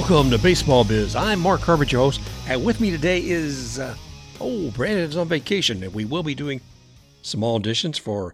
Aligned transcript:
Welcome 0.00 0.30
to 0.30 0.38
Baseball 0.38 0.82
Biz. 0.82 1.14
I'm 1.14 1.40
Mark 1.40 1.60
Herbert, 1.60 1.92
your 1.92 2.00
host, 2.00 2.22
and 2.48 2.64
with 2.64 2.80
me 2.80 2.90
today 2.90 3.20
is, 3.22 3.78
uh, 3.78 3.94
oh, 4.40 4.70
Brandon's 4.70 5.14
on 5.14 5.28
vacation, 5.28 5.82
and 5.82 5.92
we 5.92 6.06
will 6.06 6.22
be 6.22 6.34
doing 6.34 6.62
small 7.20 7.60
auditions 7.60 8.00
for 8.00 8.32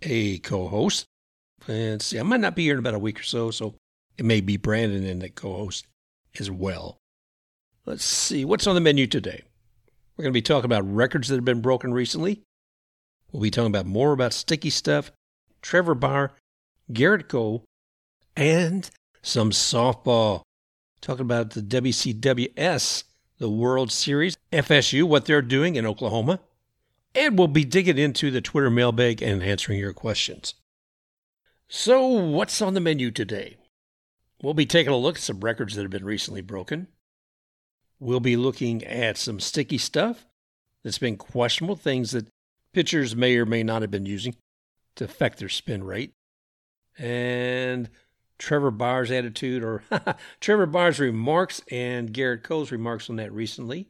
a 0.00 0.38
co-host. 0.38 1.06
And 1.66 2.00
see, 2.00 2.20
I 2.20 2.22
might 2.22 2.38
not 2.38 2.54
be 2.54 2.62
here 2.62 2.74
in 2.74 2.78
about 2.78 2.94
a 2.94 3.00
week 3.00 3.18
or 3.18 3.24
so, 3.24 3.50
so 3.50 3.74
it 4.16 4.24
may 4.24 4.40
be 4.40 4.56
Brandon 4.56 5.04
and 5.04 5.20
the 5.20 5.28
co-host 5.28 5.86
as 6.38 6.52
well. 6.52 6.98
Let's 7.84 8.04
see 8.04 8.44
what's 8.44 8.68
on 8.68 8.76
the 8.76 8.80
menu 8.80 9.08
today. 9.08 9.42
We're 10.16 10.22
going 10.22 10.32
to 10.32 10.38
be 10.38 10.40
talking 10.40 10.66
about 10.66 10.88
records 10.88 11.26
that 11.28 11.34
have 11.34 11.44
been 11.44 11.60
broken 11.60 11.92
recently. 11.92 12.42
We'll 13.32 13.42
be 13.42 13.50
talking 13.50 13.74
about 13.74 13.86
more 13.86 14.12
about 14.12 14.32
sticky 14.32 14.70
stuff, 14.70 15.10
Trevor 15.62 15.96
Bauer, 15.96 16.30
Gerrit 16.92 17.26
Cole, 17.26 17.64
and 18.36 18.88
some 19.20 19.50
softball. 19.50 20.42
Talking 21.00 21.22
about 21.22 21.50
the 21.50 21.62
WCWS, 21.62 23.04
the 23.38 23.48
World 23.50 23.92
Series, 23.92 24.36
FSU, 24.52 25.04
what 25.04 25.24
they're 25.24 25.42
doing 25.42 25.76
in 25.76 25.86
Oklahoma. 25.86 26.40
And 27.14 27.38
we'll 27.38 27.48
be 27.48 27.64
digging 27.64 27.98
into 27.98 28.30
the 28.30 28.40
Twitter 28.40 28.70
mailbag 28.70 29.22
and 29.22 29.42
answering 29.42 29.78
your 29.78 29.92
questions. 29.92 30.54
So, 31.68 32.06
what's 32.06 32.62
on 32.62 32.74
the 32.74 32.80
menu 32.80 33.10
today? 33.10 33.56
We'll 34.42 34.54
be 34.54 34.66
taking 34.66 34.92
a 34.92 34.96
look 34.96 35.16
at 35.16 35.22
some 35.22 35.40
records 35.40 35.74
that 35.74 35.82
have 35.82 35.90
been 35.90 36.04
recently 36.04 36.40
broken. 36.40 36.88
We'll 37.98 38.20
be 38.20 38.36
looking 38.36 38.84
at 38.84 39.16
some 39.16 39.40
sticky 39.40 39.78
stuff 39.78 40.26
that's 40.84 40.98
been 40.98 41.16
questionable, 41.16 41.76
things 41.76 42.12
that 42.12 42.28
pitchers 42.72 43.16
may 43.16 43.36
or 43.36 43.44
may 43.44 43.62
not 43.62 43.82
have 43.82 43.90
been 43.90 44.06
using 44.06 44.36
to 44.96 45.04
affect 45.04 45.38
their 45.38 45.48
spin 45.48 45.82
rate. 45.82 46.12
And 46.96 47.90
Trevor 48.38 48.70
Bauer's 48.70 49.10
attitude 49.10 49.62
or 49.62 49.82
Trevor 50.40 50.66
Bauer's 50.66 51.00
remarks 51.00 51.60
and 51.70 52.12
Gerrit 52.12 52.42
Cole's 52.42 52.70
remarks 52.70 53.10
on 53.10 53.16
that 53.16 53.32
recently. 53.32 53.88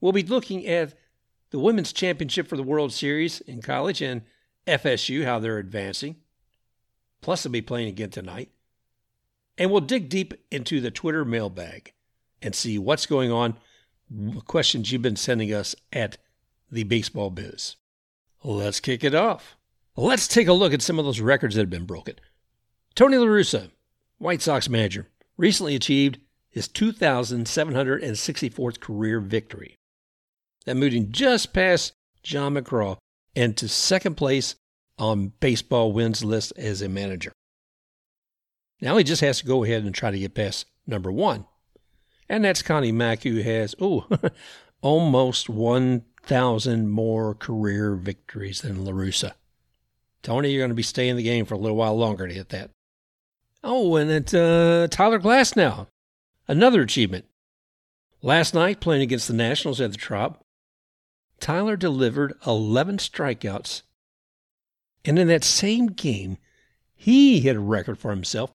We'll 0.00 0.12
be 0.12 0.22
looking 0.22 0.66
at 0.66 0.94
the 1.50 1.58
women's 1.58 1.92
championship 1.92 2.48
for 2.48 2.56
the 2.56 2.62
World 2.62 2.92
Series 2.92 3.40
in 3.40 3.62
college 3.62 4.02
and 4.02 4.22
FSU, 4.66 5.24
how 5.24 5.38
they're 5.38 5.58
advancing. 5.58 6.16
Plus, 7.20 7.42
they'll 7.42 7.52
be 7.52 7.62
playing 7.62 7.88
again 7.88 8.10
tonight. 8.10 8.50
And 9.58 9.70
we'll 9.70 9.80
dig 9.80 10.08
deep 10.08 10.34
into 10.50 10.80
the 10.80 10.90
Twitter 10.90 11.24
mailbag 11.24 11.92
and 12.42 12.54
see 12.54 12.78
what's 12.78 13.06
going 13.06 13.32
on, 13.32 13.56
questions 14.44 14.92
you've 14.92 15.02
been 15.02 15.16
sending 15.16 15.52
us 15.52 15.74
at 15.92 16.18
the 16.70 16.84
Baseball 16.84 17.30
Biz. 17.30 17.76
Let's 18.44 18.80
kick 18.80 19.02
it 19.02 19.14
off. 19.14 19.56
Let's 19.96 20.28
take 20.28 20.46
a 20.46 20.52
look 20.52 20.74
at 20.74 20.82
some 20.82 20.98
of 20.98 21.06
those 21.06 21.20
records 21.20 21.54
that 21.54 21.62
have 21.62 21.70
been 21.70 21.86
broken. 21.86 22.16
Tony 22.96 23.16
La 23.18 23.26
Russa, 23.26 23.70
White 24.16 24.40
Sox 24.40 24.70
manager, 24.70 25.06
recently 25.36 25.74
achieved 25.74 26.18
his 26.48 26.66
2,764th 26.66 28.80
career 28.80 29.20
victory. 29.20 29.76
That 30.64 30.78
moving 30.78 31.12
just 31.12 31.52
past 31.52 31.92
John 32.22 32.54
McGraw 32.54 32.96
and 33.36 33.54
to 33.58 33.68
second 33.68 34.14
place 34.14 34.54
on 34.98 35.34
baseball 35.40 35.92
wins 35.92 36.24
list 36.24 36.54
as 36.56 36.80
a 36.80 36.88
manager. 36.88 37.32
Now 38.80 38.96
he 38.96 39.04
just 39.04 39.20
has 39.20 39.40
to 39.40 39.46
go 39.46 39.62
ahead 39.62 39.84
and 39.84 39.94
try 39.94 40.10
to 40.10 40.18
get 40.18 40.34
past 40.34 40.64
number 40.86 41.12
one. 41.12 41.44
And 42.30 42.46
that's 42.46 42.62
Connie 42.62 42.92
Mack, 42.92 43.24
who 43.24 43.42
has, 43.42 43.74
oh, 43.78 44.06
almost 44.80 45.50
1,000 45.50 46.88
more 46.88 47.34
career 47.34 47.94
victories 47.94 48.62
than 48.62 48.86
La 48.86 48.92
Russa. 48.92 49.32
Tony, 50.22 50.50
you're 50.50 50.62
going 50.62 50.70
to 50.70 50.74
be 50.74 50.82
staying 50.82 51.10
in 51.10 51.18
the 51.18 51.22
game 51.22 51.44
for 51.44 51.52
a 51.52 51.58
little 51.58 51.76
while 51.76 51.94
longer 51.94 52.26
to 52.26 52.32
hit 52.32 52.48
that. 52.48 52.70
Oh, 53.68 53.96
and 53.96 54.12
it's 54.12 54.32
uh, 54.32 54.86
Tyler 54.88 55.18
Glasnow, 55.18 55.88
another 56.46 56.82
achievement. 56.82 57.24
Last 58.22 58.54
night, 58.54 58.78
playing 58.78 59.02
against 59.02 59.26
the 59.26 59.34
Nationals 59.34 59.80
at 59.80 59.90
the 59.90 59.98
Trop, 59.98 60.40
Tyler 61.40 61.76
delivered 61.76 62.34
11 62.46 62.98
strikeouts. 62.98 63.82
And 65.04 65.18
in 65.18 65.26
that 65.26 65.42
same 65.42 65.88
game, 65.88 66.38
he 66.94 67.40
hit 67.40 67.56
a 67.56 67.60
record 67.60 67.98
for 67.98 68.12
himself. 68.12 68.52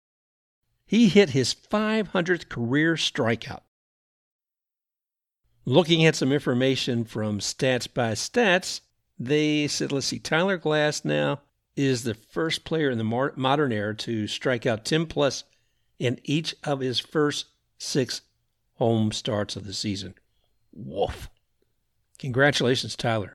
He 0.86 1.08
hit 1.08 1.30
his 1.30 1.56
500th 1.56 2.48
career 2.48 2.94
strikeout. 2.94 3.62
Looking 5.64 6.06
at 6.06 6.14
some 6.14 6.30
information 6.30 7.04
from 7.04 7.40
Stats 7.40 7.92
by 7.92 8.12
Stats, 8.12 8.80
they 9.18 9.66
said, 9.66 9.90
let's 9.90 10.06
see, 10.06 10.20
Tyler 10.20 10.56
Glasnow 10.56 11.40
is 11.80 12.02
the 12.02 12.14
first 12.14 12.64
player 12.64 12.90
in 12.90 12.98
the 12.98 13.32
modern 13.36 13.72
era 13.72 13.96
to 13.96 14.26
strike 14.26 14.66
out 14.66 14.84
10 14.84 15.06
plus 15.06 15.44
in 15.98 16.20
each 16.24 16.54
of 16.62 16.80
his 16.80 17.00
first 17.00 17.46
six 17.78 18.20
home 18.74 19.10
starts 19.12 19.56
of 19.56 19.66
the 19.66 19.72
season. 19.72 20.14
Woof. 20.72 21.30
Congratulations, 22.18 22.96
Tyler. 22.96 23.32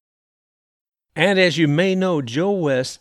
And 1.15 1.39
as 1.39 1.57
you 1.57 1.67
may 1.67 1.95
know, 1.95 2.21
Joe 2.21 2.51
West 2.51 2.99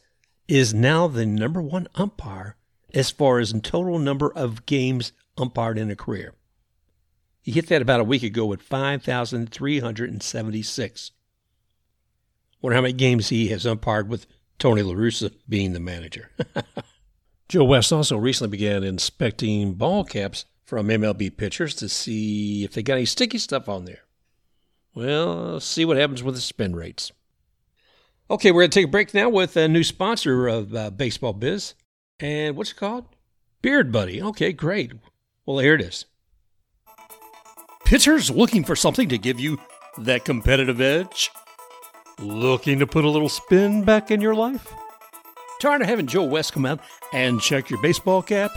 is 0.48 0.72
now 0.72 1.08
the 1.08 1.26
number 1.26 1.60
one 1.60 1.88
umpire 1.94 2.56
as 2.94 3.10
far 3.10 3.38
as 3.38 3.52
total 3.62 3.98
number 3.98 4.32
of 4.32 4.64
games 4.66 5.12
umpired 5.36 5.76
in 5.78 5.90
a 5.90 5.96
career. 5.96 6.32
He 7.42 7.52
hit 7.52 7.68
that 7.68 7.82
about 7.82 8.00
a 8.00 8.04
week 8.04 8.22
ago 8.22 8.46
with 8.46 8.62
5,376. 8.62 11.10
Wonder 12.62 12.76
how 12.76 12.82
many 12.82 12.94
games 12.94 13.28
he 13.28 13.48
has 13.48 13.66
umpired 13.66 14.08
with 14.08 14.26
Tony 14.58 14.82
La 14.82 14.94
Russa 14.94 15.32
being 15.48 15.72
the 15.72 15.80
manager. 15.80 16.30
Joe 17.48 17.64
West 17.64 17.92
also 17.92 18.16
recently 18.16 18.50
began 18.50 18.82
inspecting 18.82 19.74
ball 19.74 20.04
caps 20.04 20.46
from 20.64 20.88
MLB 20.88 21.36
pitchers 21.36 21.74
to 21.76 21.88
see 21.88 22.64
if 22.64 22.72
they 22.72 22.82
got 22.82 22.94
any 22.94 23.04
sticky 23.04 23.38
stuff 23.38 23.68
on 23.68 23.84
there. 23.84 24.00
Well, 24.94 25.60
see 25.60 25.84
what 25.84 25.96
happens 25.96 26.22
with 26.22 26.34
the 26.34 26.40
spin 26.40 26.74
rates. 26.74 27.12
Okay, 28.30 28.50
we're 28.50 28.62
going 28.62 28.70
to 28.70 28.80
take 28.80 28.86
a 28.86 28.90
break 28.90 29.12
now 29.12 29.28
with 29.28 29.56
a 29.56 29.68
new 29.68 29.84
sponsor 29.84 30.48
of 30.48 30.74
uh, 30.74 30.90
Baseball 30.90 31.34
Biz. 31.34 31.74
And 32.20 32.56
what's 32.56 32.70
it 32.70 32.76
called? 32.76 33.04
Beard 33.60 33.92
Buddy. 33.92 34.22
Okay, 34.22 34.52
great. 34.52 34.92
Well, 35.44 35.58
here 35.58 35.74
it 35.74 35.82
is. 35.82 36.06
Pitchers 37.84 38.30
looking 38.30 38.64
for 38.64 38.74
something 38.74 39.10
to 39.10 39.18
give 39.18 39.38
you 39.38 39.58
that 39.98 40.24
competitive 40.24 40.80
edge? 40.80 41.30
Looking 42.20 42.78
to 42.78 42.86
put 42.86 43.04
a 43.04 43.10
little 43.10 43.28
spin 43.28 43.82
back 43.82 44.10
in 44.10 44.20
your 44.20 44.34
life? 44.34 44.72
Tired 45.60 45.82
of 45.82 45.88
having 45.88 46.06
Joe 46.06 46.22
West 46.22 46.52
come 46.52 46.64
out 46.64 46.80
and 47.12 47.40
check 47.40 47.70
your 47.70 47.82
baseball 47.82 48.22
cap? 48.22 48.52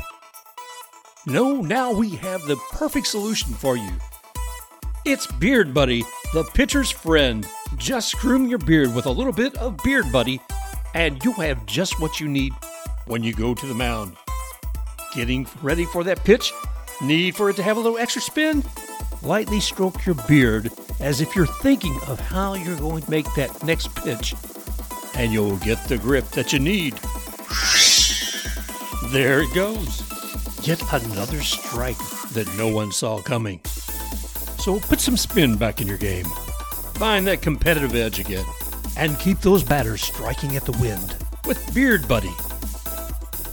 No, 1.25 1.62
now 1.62 1.91
we 1.91 2.12
have 2.12 2.41
the 2.44 2.56
perfect 2.72 3.07
solution 3.07 3.53
for 3.53 3.75
you. 3.75 3.90
It's 5.06 5.25
Beard 5.25 5.73
Buddy, 5.73 6.03
the 6.34 6.44
pitcher's 6.44 6.91
friend. 6.91 7.47
Just 7.78 8.18
groom 8.18 8.47
your 8.47 8.59
beard 8.59 8.94
with 8.94 9.07
a 9.07 9.12
little 9.12 9.34
bit 9.34 9.56
of 9.57 9.78
Beard 9.84 10.12
Buddy, 10.12 10.39
and 10.94 11.24
you'll 11.24 11.34
have 11.34 11.66
just 11.66 12.00
what 12.00 12.19
you 12.19 12.28
need 12.28 12.53
when 13.07 13.24
you 13.24 13.34
go 13.34 13.56
to 13.56 13.66
the 13.66 13.74
mound. 13.74 14.16
Getting 15.16 15.47
ready 15.63 15.85
for 15.85 16.03
that 16.03 16.24
pitch? 16.24 16.53
Need 17.01 17.35
for 17.35 17.50
it 17.50 17.56
to 17.56 17.63
have 17.63 17.78
a 17.78 17.79
little 17.79 17.97
extra 17.97 18.22
spin? 18.22 18.63
Lightly 19.24 19.59
stroke 19.59 20.06
your 20.06 20.16
beard 20.28 20.72
as 20.99 21.21
if 21.21 21.35
you're 21.35 21.45
thinking 21.45 21.97
of 22.07 22.19
how 22.19 22.53
you're 22.53 22.77
going 22.77 23.03
to 23.03 23.11
make 23.11 23.31
that 23.35 23.63
next 23.63 23.93
pitch, 23.95 24.35
and 25.15 25.31
you'll 25.31 25.57
get 25.57 25.83
the 25.87 25.97
grip 25.97 26.25
that 26.29 26.53
you 26.53 26.59
need. 26.59 26.93
There 29.11 29.41
it 29.41 29.53
goes. 29.53 30.03
Yet 30.67 30.81
another 30.91 31.41
strike 31.41 31.97
that 32.33 32.51
no 32.57 32.67
one 32.67 32.91
saw 32.91 33.21
coming. 33.21 33.61
So 34.59 34.79
put 34.79 34.99
some 34.99 35.15
spin 35.15 35.55
back 35.55 35.79
in 35.81 35.87
your 35.87 35.97
game. 35.97 36.25
Find 36.95 37.25
that 37.27 37.41
competitive 37.41 37.95
edge 37.95 38.19
again. 38.19 38.45
And 38.97 39.17
keep 39.19 39.39
those 39.39 39.63
batters 39.63 40.01
striking 40.01 40.57
at 40.57 40.65
the 40.65 40.71
wind 40.73 41.15
with 41.45 41.73
Beard 41.73 42.07
Buddy. 42.07 42.33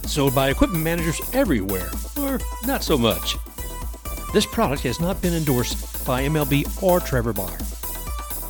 Sold 0.08 0.35
by 0.35 0.49
equipment 0.50 0.82
managers 0.82 1.20
everywhere, 1.35 1.90
or 2.19 2.40
not 2.67 2.82
so 2.82 2.99
much. 2.99 3.37
This 4.32 4.47
product 4.47 4.82
has 4.82 4.99
not 5.00 5.23
been 5.23 5.35
endorsed 5.35 5.94
by 6.05 6.23
MLB 6.23 6.83
or 6.83 7.01
Trevor 7.01 7.33
Bauer. 7.33 7.59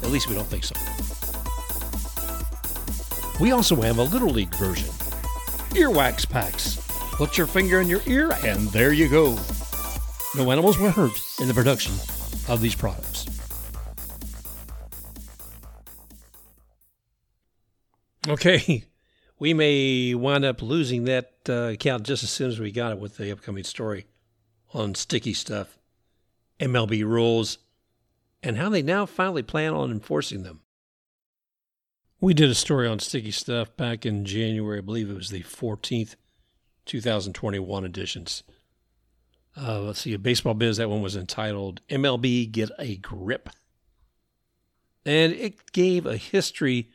At 0.03 0.11
least 0.11 0.29
we 0.29 0.35
don't 0.35 0.47
think 0.47 0.65
so. 0.65 0.75
We 3.41 3.53
also 3.53 3.81
have 3.83 3.99
a 3.99 4.03
Little 4.03 4.29
League 4.29 4.55
version. 4.55 4.89
Earwax 5.75 6.29
packs. 6.29 6.81
Put 7.13 7.39
your 7.39 7.47
finger 7.47 7.81
in 7.81 7.89
your 7.89 8.01
ear, 8.07 8.33
and 8.45 8.69
there 8.69 8.93
you 8.93 9.09
go. 9.09 9.39
No 10.37 10.51
animals 10.51 10.79
were 10.79 10.91
hurt 10.91 11.21
in 11.41 11.49
the 11.49 11.55
production 11.55 11.95
of 12.49 12.61
these 12.61 12.75
products. 12.75 13.27
Okay, 18.27 18.85
we 19.39 19.55
may 19.55 20.15
wind 20.15 20.45
up 20.45 20.63
losing 20.63 21.05
that 21.05 21.33
uh, 21.49 21.73
account 21.73 22.05
just 22.05 22.23
as 22.23 22.31
soon 22.31 22.49
as 22.49 22.59
we 22.59 22.73
got 22.73 22.93
it 22.93 22.99
with 22.99 23.17
the 23.17 23.31
upcoming 23.31 23.65
story 23.65 24.07
on 24.73 24.95
sticky 24.95 25.35
stuff, 25.35 25.79
MLB 26.65 27.05
rules, 27.05 27.59
and 28.43 28.57
how 28.57 28.69
they 28.69 28.83
now 28.83 29.07
finally 29.07 29.43
plan 29.43 29.73
on 29.73 29.91
enforcing 29.91 30.43
them. 30.43 30.61
We 32.21 32.35
did 32.35 32.51
a 32.51 32.55
story 32.55 32.89
on 32.89 33.01
sticky 33.01 33.33
stuff 33.33 33.77
back 33.77 34.07
in 34.07 34.25
January. 34.25 34.79
I 34.79 34.81
believe 34.83 35.11
it 35.11 35.17
was 35.17 35.31
the 35.31 35.43
14th, 35.43 36.17
2021 36.87 37.85
editions. 37.85 38.43
Uh, 39.57 39.81
let's 39.81 40.01
see, 40.01 40.15
a 40.15 40.19
baseball 40.19 40.55
biz. 40.55 40.79
That 40.79 40.91
one 40.91 41.03
was 41.03 41.17
entitled 41.17 41.81
MLB 41.89 42.51
Get 42.51 42.71
a 42.79 42.97
Grip. 42.97 43.51
And 45.07 45.33
it 45.35 45.73
gave 45.73 46.07
a 46.07 46.17
history 46.17 46.89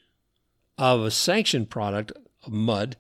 of 0.78 1.02
a 1.02 1.12
sanctioned 1.12 1.70
product, 1.70 2.12
mud, 2.48 2.98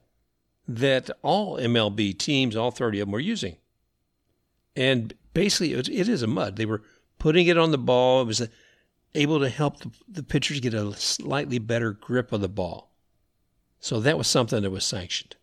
that 0.68 1.10
all 1.24 1.57
MLB 1.57 2.18
teams, 2.18 2.56
all 2.56 2.69
30 2.69 3.00
of 3.00 3.07
them, 3.07 3.13
were 3.13 3.19
using. 3.19 3.57
And 4.75 5.13
basically, 5.40 5.72
it 5.72 6.10
is 6.10 6.22
a 6.22 6.28
mud. 6.28 6.58
They 6.58 6.66
were 6.66 6.82
putting 7.18 7.48
it 7.48 7.58
on 7.58 7.72
the 7.72 7.78
ball. 7.78 8.24
It 8.24 8.28
was 8.28 8.46
able 9.16 9.40
to 9.40 9.48
help 9.48 9.80
the, 9.80 9.90
the 10.06 10.22
pitchers 10.22 10.60
get 10.60 10.74
a 10.74 10.94
slightly 10.98 11.60
better 11.60 11.94
grip 11.94 12.34
of 12.34 12.42
the 12.42 12.50
ball. 12.50 12.92
So 13.80 14.02
that 14.02 14.18
was 14.18 14.28
something 14.28 14.62
that 14.62 14.70
was 14.70 14.84
sanctioned. 14.84 15.38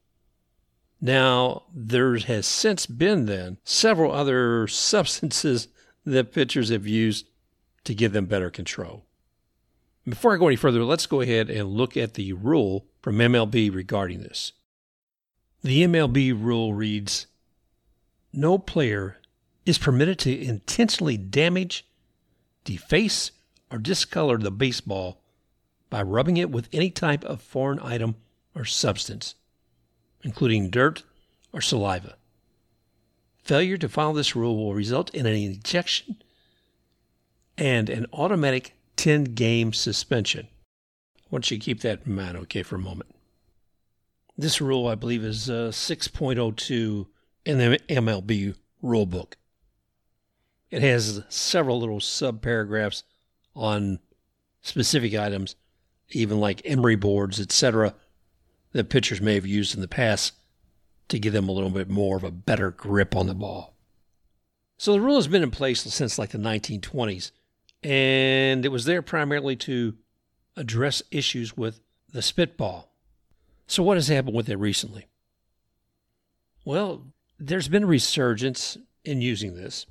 Now, 1.01 1.63
there 1.75 2.15
has 2.19 2.45
since 2.47 2.85
been 2.85 3.25
then 3.25 3.57
several 3.65 4.13
other 4.13 4.67
substances 4.69 5.69
that 6.05 6.35
pitchers 6.35 6.69
have 6.69 6.87
used 6.87 7.25
to 7.85 7.95
give 7.95 8.13
them 8.13 8.27
better 8.27 8.51
control. 8.51 9.07
Before 10.05 10.35
I 10.35 10.37
go 10.37 10.49
any 10.49 10.57
further, 10.57 10.85
let's 10.85 11.07
go 11.07 11.23
ahead 11.23 11.49
and 11.49 11.71
look 11.71 11.97
at 11.97 12.15
the 12.15 12.35
rule 12.35 12.85
from 13.01 13.17
MLB 13.17 13.75
regarding 13.75 14.21
this. 14.21 14.53
The 15.63 15.85
MLB 15.85 16.39
rule 16.39 16.75
reads 16.75 17.29
No 18.35 18.59
player 18.59 19.17
is 19.67 19.79
permitted 19.79 20.19
to 20.21 20.41
intentionally 20.41 21.17
damage, 21.17 21.85
deface, 22.65 23.33
or 23.71 23.79
discolor 23.79 24.39
the 24.39 24.51
baseball 24.51 25.21
by 25.91 26.01
rubbing 26.01 26.37
it 26.37 26.51
with 26.51 26.69
any 26.73 26.91
type 26.91 27.25
of 27.25 27.43
foreign 27.43 27.81
item 27.81 28.15
or 28.55 28.65
substance, 28.65 29.35
including 30.23 30.71
dirt 30.71 31.03
or 31.53 31.61
saliva. 31.61 32.17
Failure 33.43 33.77
to 33.77 33.89
follow 33.89 34.15
this 34.15 34.35
rule 34.35 34.57
will 34.57 34.75
result 34.75 35.15
in 35.15 35.27
an 35.27 35.35
ejection 35.35 36.23
and 37.59 37.91
an 37.91 38.07
automatic 38.13 38.75
10 38.97 39.25
game 39.25 39.73
suspension. 39.73 40.49
I 41.19 41.27
want 41.31 41.51
you 41.51 41.59
to 41.59 41.65
keep 41.65 41.81
that 41.81 42.07
in 42.07 42.15
mind, 42.15 42.37
okay, 42.39 42.63
for 42.63 42.77
a 42.77 42.81
moment. 42.81 43.11
This 44.39 44.61
rule, 44.61 44.87
I 44.87 44.95
believe, 44.95 45.25
is 45.25 45.49
uh, 45.49 45.71
6.02 45.73 47.07
in 47.45 47.59
the 47.59 47.79
MLB 47.89 48.55
rulebook. 48.83 49.35
It 50.71 50.83
has 50.83 51.23
several 51.29 51.79
little 51.79 52.01
sub 52.01 52.43
paragraphs 52.43 53.05
on 53.55 54.01
specific 54.61 55.15
items, 55.15 55.57
even 56.11 56.41
like 56.41 56.63
emery 56.65 56.97
boards, 56.97 57.41
etc., 57.41 57.95
that 58.73 58.91
pitchers 58.91 59.21
may 59.21 59.35
have 59.35 59.47
used 59.47 59.75
in 59.75 59.81
the 59.81 59.89
past 59.89 60.35
to 61.09 61.19
give 61.19 61.33
them 61.33 61.49
a 61.49 61.53
little 61.53 61.71
bit 61.71 61.89
more 61.89 62.17
of 62.17 62.25
a 62.25 62.31
better 62.31 62.71
grip 62.71 63.15
on 63.15 63.27
the 63.27 63.35
ball. 63.35 63.75
So 64.77 64.93
the 64.93 65.01
rule 65.01 65.17
has 65.17 65.29
been 65.29 65.43
in 65.43 65.51
place 65.51 65.81
since 65.81 66.19
like 66.19 66.31
the 66.31 66.39
1920s, 66.39 67.31
and 67.83 68.65
it 68.65 68.69
was 68.71 68.85
there 68.85 69.03
primarily 69.03 69.57
to 69.57 69.95
address 70.57 71.03
issues 71.11 71.57
with 71.57 71.81
the 72.13 72.23
spitball. 72.23 72.93
So, 73.67 73.83
what 73.83 73.97
has 73.97 74.09
happened 74.09 74.37
with 74.37 74.49
it 74.49 74.57
recently? 74.57 75.07
Well, 76.65 77.07
there's 77.39 77.69
been 77.69 77.85
a 77.85 77.87
resurgence 77.87 78.77
in 79.05 79.21
using 79.21 79.55
this. 79.55 79.87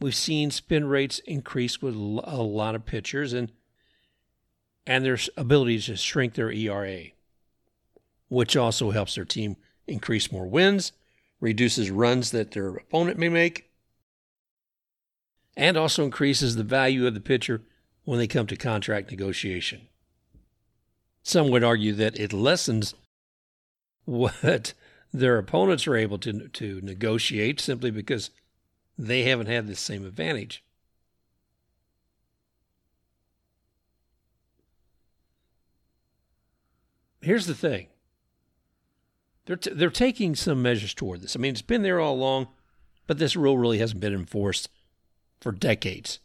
We've 0.00 0.14
seen 0.14 0.50
spin 0.50 0.86
rates 0.86 1.20
increase 1.20 1.80
with 1.80 1.94
a 1.94 1.98
lot 2.42 2.74
of 2.74 2.84
pitchers 2.86 3.32
and 3.32 3.52
and 4.86 5.04
their 5.04 5.18
ability 5.36 5.80
to 5.80 5.96
shrink 5.96 6.34
their 6.34 6.52
ERA, 6.52 7.04
which 8.28 8.54
also 8.54 8.90
helps 8.90 9.14
their 9.14 9.24
team 9.24 9.56
increase 9.86 10.30
more 10.30 10.46
wins, 10.46 10.92
reduces 11.40 11.90
runs 11.90 12.32
that 12.32 12.50
their 12.50 12.76
opponent 12.76 13.18
may 13.18 13.30
make, 13.30 13.70
and 15.56 15.76
also 15.76 16.04
increases 16.04 16.56
the 16.56 16.64
value 16.64 17.06
of 17.06 17.14
the 17.14 17.20
pitcher 17.20 17.62
when 18.04 18.18
they 18.18 18.26
come 18.26 18.46
to 18.46 18.56
contract 18.56 19.10
negotiation. 19.10 19.88
Some 21.22 21.48
would 21.48 21.64
argue 21.64 21.94
that 21.94 22.20
it 22.20 22.34
lessens 22.34 22.94
what 24.04 24.74
their 25.12 25.38
opponents 25.38 25.86
are 25.86 25.96
able 25.96 26.18
to, 26.18 26.48
to 26.48 26.80
negotiate 26.82 27.60
simply 27.60 27.90
because 27.90 28.30
they 28.98 29.22
haven't 29.22 29.46
had 29.46 29.66
the 29.66 29.76
same 29.76 30.04
advantage. 30.04 30.64
Here's 37.20 37.46
the 37.46 37.54
thing. 37.54 37.86
They're, 39.46 39.56
t- 39.56 39.72
they're 39.72 39.90
taking 39.90 40.34
some 40.34 40.62
measures 40.62 40.94
toward 40.94 41.22
this. 41.22 41.36
I 41.36 41.38
mean, 41.38 41.52
it's 41.52 41.62
been 41.62 41.82
there 41.82 42.00
all 42.00 42.14
along, 42.14 42.48
but 43.06 43.18
this 43.18 43.36
rule 43.36 43.58
really 43.58 43.78
hasn't 43.78 44.00
been 44.00 44.14
enforced 44.14 44.68
for 45.40 45.52
decades. 45.52 46.20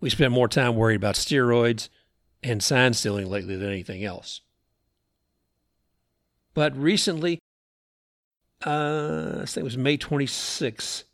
We 0.00 0.10
spent 0.10 0.32
more 0.32 0.48
time 0.48 0.76
worried 0.76 0.96
about 0.96 1.16
steroids 1.16 1.88
and 2.42 2.62
sign 2.62 2.94
stealing 2.94 3.28
lately 3.28 3.56
than 3.56 3.68
anything 3.68 4.04
else. 4.04 4.40
But 6.54 6.76
recently, 6.76 7.38
uh, 8.64 9.38
I 9.42 9.44
think 9.44 9.58
it 9.58 9.64
was 9.64 9.76
May 9.76 9.98
26th, 9.98 11.04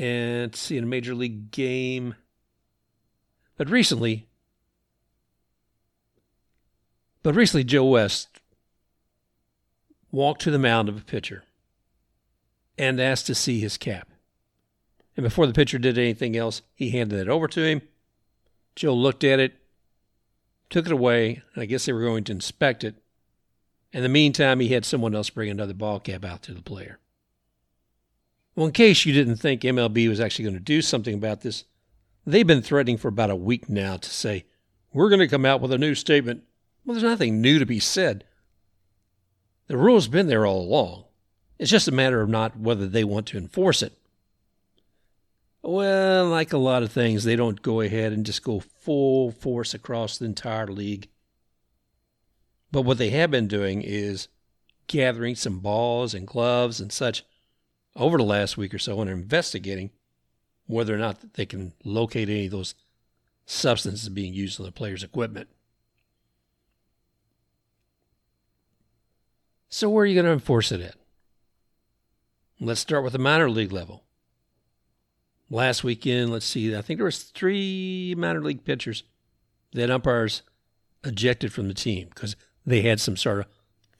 and 0.00 0.56
see 0.56 0.78
in 0.78 0.84
a 0.84 0.86
major 0.86 1.14
league 1.14 1.50
game. 1.50 2.14
But 3.58 3.68
recently, 3.68 4.26
but 7.22 7.34
recently, 7.34 7.64
Joe 7.64 7.84
West 7.84 8.40
walked 10.10 10.40
to 10.40 10.50
the 10.50 10.58
mound 10.58 10.88
of 10.88 10.96
a 10.96 11.04
pitcher 11.04 11.44
and 12.78 12.98
asked 12.98 13.26
to 13.26 13.34
see 13.34 13.60
his 13.60 13.76
cap. 13.76 14.08
And 15.18 15.22
before 15.22 15.46
the 15.46 15.52
pitcher 15.52 15.78
did 15.78 15.98
anything 15.98 16.34
else, 16.34 16.62
he 16.74 16.88
handed 16.90 17.20
it 17.20 17.28
over 17.28 17.46
to 17.48 17.62
him. 17.62 17.82
Joe 18.74 18.94
looked 18.94 19.22
at 19.22 19.38
it, 19.38 19.52
took 20.70 20.86
it 20.86 20.92
away, 20.92 21.42
and 21.52 21.62
I 21.62 21.66
guess 21.66 21.84
they 21.84 21.92
were 21.92 22.00
going 22.00 22.24
to 22.24 22.32
inspect 22.32 22.84
it. 22.84 22.94
In 23.92 24.02
the 24.02 24.08
meantime, 24.08 24.60
he 24.60 24.68
had 24.68 24.86
someone 24.86 25.14
else 25.14 25.28
bring 25.28 25.50
another 25.50 25.74
ball 25.74 26.00
cap 26.00 26.24
out 26.24 26.42
to 26.44 26.54
the 26.54 26.62
player. 26.62 27.00
Well, 28.60 28.66
in 28.66 28.74
case 28.74 29.06
you 29.06 29.14
didn't 29.14 29.36
think 29.36 29.62
MLB 29.62 30.06
was 30.06 30.20
actually 30.20 30.42
going 30.42 30.52
to 30.52 30.60
do 30.60 30.82
something 30.82 31.14
about 31.14 31.40
this, 31.40 31.64
they've 32.26 32.46
been 32.46 32.60
threatening 32.60 32.98
for 32.98 33.08
about 33.08 33.30
a 33.30 33.34
week 33.34 33.70
now 33.70 33.96
to 33.96 34.10
say, 34.10 34.44
we're 34.92 35.08
going 35.08 35.20
to 35.20 35.28
come 35.28 35.46
out 35.46 35.62
with 35.62 35.72
a 35.72 35.78
new 35.78 35.94
statement. 35.94 36.42
Well, 36.84 36.92
there's 36.92 37.10
nothing 37.10 37.40
new 37.40 37.58
to 37.58 37.64
be 37.64 37.80
said. 37.80 38.24
The 39.68 39.78
rule's 39.78 40.08
been 40.08 40.26
there 40.26 40.44
all 40.44 40.60
along. 40.60 41.04
It's 41.58 41.70
just 41.70 41.88
a 41.88 41.90
matter 41.90 42.20
of 42.20 42.28
not 42.28 42.58
whether 42.58 42.86
they 42.86 43.02
want 43.02 43.28
to 43.28 43.38
enforce 43.38 43.82
it. 43.82 43.94
Well, 45.62 46.26
like 46.26 46.52
a 46.52 46.58
lot 46.58 46.82
of 46.82 46.92
things, 46.92 47.24
they 47.24 47.36
don't 47.36 47.62
go 47.62 47.80
ahead 47.80 48.12
and 48.12 48.26
just 48.26 48.44
go 48.44 48.60
full 48.60 49.30
force 49.30 49.72
across 49.72 50.18
the 50.18 50.26
entire 50.26 50.66
league. 50.66 51.08
But 52.70 52.82
what 52.82 52.98
they 52.98 53.08
have 53.08 53.30
been 53.30 53.48
doing 53.48 53.80
is 53.80 54.28
gathering 54.86 55.34
some 55.34 55.60
balls 55.60 56.12
and 56.12 56.26
gloves 56.26 56.78
and 56.78 56.92
such 56.92 57.24
over 57.96 58.18
the 58.18 58.24
last 58.24 58.56
week 58.56 58.72
or 58.72 58.78
so 58.78 59.00
and 59.00 59.10
are 59.10 59.14
investigating 59.14 59.90
whether 60.66 60.94
or 60.94 60.98
not 60.98 61.34
they 61.34 61.46
can 61.46 61.72
locate 61.84 62.28
any 62.28 62.46
of 62.46 62.52
those 62.52 62.74
substances 63.44 64.08
being 64.08 64.32
used 64.32 64.60
on 64.60 64.66
the 64.66 64.72
player's 64.72 65.02
equipment. 65.02 65.48
So, 69.68 69.88
where 69.88 70.02
are 70.02 70.06
you 70.06 70.14
going 70.14 70.26
to 70.26 70.32
enforce 70.32 70.72
it 70.72 70.80
at? 70.80 70.96
Let's 72.60 72.80
start 72.80 73.04
with 73.04 73.12
the 73.12 73.18
minor 73.18 73.48
league 73.48 73.72
level. 73.72 74.04
Last 75.48 75.82
weekend, 75.82 76.30
let's 76.30 76.46
see, 76.46 76.76
I 76.76 76.82
think 76.82 76.98
there 76.98 77.04
was 77.04 77.22
three 77.22 78.14
minor 78.16 78.42
league 78.42 78.64
pitchers 78.64 79.02
that 79.72 79.90
umpires 79.90 80.42
ejected 81.04 81.52
from 81.52 81.68
the 81.68 81.74
team 81.74 82.08
because 82.08 82.36
they 82.66 82.82
had 82.82 83.00
some 83.00 83.16
sort 83.16 83.40
of 83.40 83.46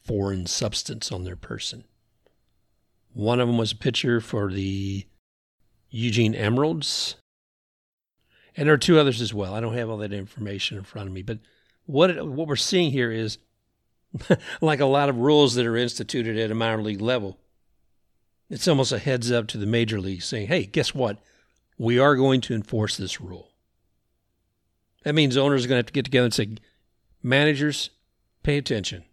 foreign 0.00 0.46
substance 0.46 1.10
on 1.10 1.24
their 1.24 1.36
person. 1.36 1.84
One 3.12 3.40
of 3.40 3.48
them 3.48 3.58
was 3.58 3.72
a 3.72 3.76
pitcher 3.76 4.20
for 4.20 4.52
the 4.52 5.06
Eugene 5.90 6.34
Emeralds. 6.34 7.16
And 8.56 8.66
there 8.66 8.74
are 8.74 8.78
two 8.78 8.98
others 8.98 9.20
as 9.20 9.34
well. 9.34 9.54
I 9.54 9.60
don't 9.60 9.74
have 9.74 9.88
all 9.88 9.98
that 9.98 10.12
information 10.12 10.78
in 10.78 10.84
front 10.84 11.08
of 11.08 11.14
me, 11.14 11.22
but 11.22 11.38
what 11.86 12.10
it, 12.10 12.26
what 12.26 12.46
we're 12.46 12.56
seeing 12.56 12.90
here 12.92 13.10
is 13.10 13.38
like 14.60 14.80
a 14.80 14.86
lot 14.86 15.08
of 15.08 15.18
rules 15.18 15.54
that 15.54 15.66
are 15.66 15.76
instituted 15.76 16.38
at 16.38 16.50
a 16.50 16.54
minor 16.54 16.82
league 16.82 17.00
level. 17.00 17.38
It's 18.48 18.66
almost 18.66 18.92
a 18.92 18.98
heads 18.98 19.30
up 19.30 19.46
to 19.48 19.58
the 19.58 19.66
major 19.66 20.00
league 20.00 20.22
saying, 20.22 20.48
"Hey, 20.48 20.66
guess 20.66 20.94
what? 20.94 21.18
We 21.78 21.98
are 21.98 22.16
going 22.16 22.40
to 22.42 22.54
enforce 22.54 22.96
this 22.96 23.20
rule." 23.20 23.52
That 25.04 25.14
means 25.14 25.36
owners 25.36 25.64
are 25.64 25.68
going 25.68 25.76
to 25.76 25.84
have 25.84 25.86
to 25.86 25.92
get 25.92 26.04
together 26.04 26.24
and 26.24 26.34
say, 26.34 26.56
"Managers, 27.22 27.90
pay 28.42 28.58
attention. 28.58 29.04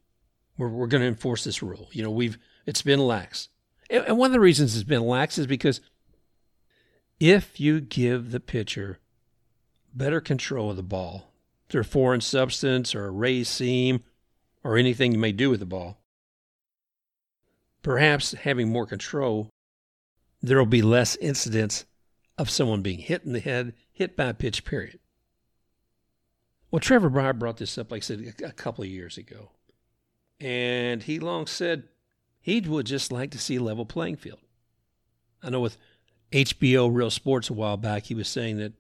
We're 0.58 0.70
we're 0.70 0.88
going 0.88 1.02
to 1.02 1.08
enforce 1.08 1.44
this 1.44 1.62
rule. 1.62 1.90
You 1.92 2.04
know, 2.04 2.12
we've 2.12 2.38
it's 2.66 2.82
been 2.82 3.00
lax. 3.00 3.50
And 3.90 4.18
one 4.18 4.28
of 4.28 4.34
the 4.34 4.40
reasons 4.40 4.76
it's 4.76 4.84
been 4.84 5.02
lax 5.02 5.38
is 5.38 5.48
because 5.48 5.82
if 7.20 7.60
you 7.60 7.80
give 7.80 8.32
the 8.32 8.40
pitcher 8.40 9.00
better 9.94 10.22
control 10.22 10.70
of 10.70 10.76
the 10.76 10.84
ball 10.84 11.32
through 11.70 11.82
a 11.82 11.86
foreign 11.86 12.22
substance 12.22 12.94
or 12.94 13.06
a 13.06 13.12
raised 13.12 13.52
seam 13.52 14.04
or 14.64 14.78
anything 14.78 15.14
you 15.14 15.20
may 15.20 15.32
do 15.32 15.50
with 15.50 15.60
the 15.60 15.66
ball, 15.66 16.00
perhaps 17.82 18.34
having 18.34 18.70
more 18.70 18.86
control 18.86 19.50
there 20.42 20.58
will 20.58 20.66
be 20.66 20.82
less 20.82 21.16
incidents 21.18 21.86
of 22.38 22.50
someone 22.50 22.82
being 22.82 23.00
hit 23.00 23.24
in 23.24 23.34
the 23.34 23.40
head, 23.40 23.74
hit 23.92 24.16
by 24.16 24.26
a 24.26 24.34
pitch, 24.34 24.64
period. 24.64 25.00
Well, 26.70 26.80
Trevor 26.80 27.10
Bauer 27.10 27.34
brought 27.34 27.58
this 27.58 27.78
up, 27.78 27.92
like 27.92 28.00
I 28.00 28.06
said, 28.06 28.36
a 28.44 28.52
couple 28.52 28.84
of 28.84 28.90
years 28.90 29.18
ago. 29.18 29.52
And 30.40 31.02
he 31.02 31.20
long 31.20 31.48
said 31.48 31.84
he 32.48 32.62
would 32.62 32.86
just 32.86 33.12
like 33.12 33.30
to 33.32 33.38
see 33.38 33.58
a 33.58 33.62
level 33.62 33.86
playing 33.86 34.16
field. 34.16 34.40
I 35.44 35.50
know 35.50 35.60
with 35.60 35.78
HBO 36.32 36.90
Real 36.90 37.12
Sports 37.12 37.50
a 37.50 37.54
while 37.54 37.76
back, 37.76 38.06
he 38.06 38.16
was 38.16 38.30
saying 38.30 38.56
that 38.60 38.72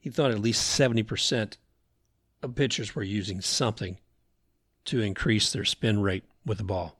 he 0.00 0.08
thought 0.08 0.30
at 0.30 0.38
least 0.38 0.80
70% 0.80 1.58
of 2.42 2.54
pitchers 2.54 2.94
were 2.94 3.02
using 3.02 3.42
something 3.42 3.98
to 4.86 5.02
increase 5.02 5.52
their 5.52 5.66
spin 5.66 6.00
rate 6.00 6.24
with 6.46 6.56
the 6.56 6.64
ball. 6.64 6.98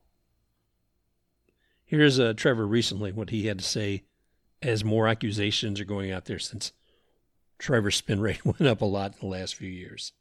Here's 1.86 2.20
uh, 2.20 2.34
Trevor 2.36 2.66
recently, 2.66 3.10
what 3.10 3.30
he 3.30 3.46
had 3.46 3.60
to 3.60 3.64
say 3.64 4.02
as 4.60 4.84
more 4.84 5.08
accusations 5.08 5.80
are 5.80 5.86
going 5.86 6.12
out 6.12 6.26
there 6.26 6.38
since 6.38 6.72
Trevor's 7.58 7.96
spin 7.96 8.20
rate 8.20 8.44
went 8.44 8.66
up 8.66 8.82
a 8.82 8.84
lot 8.84 9.12
in 9.12 9.20
the 9.20 9.34
last 9.34 9.54
few 9.54 9.70
years. 9.70 10.12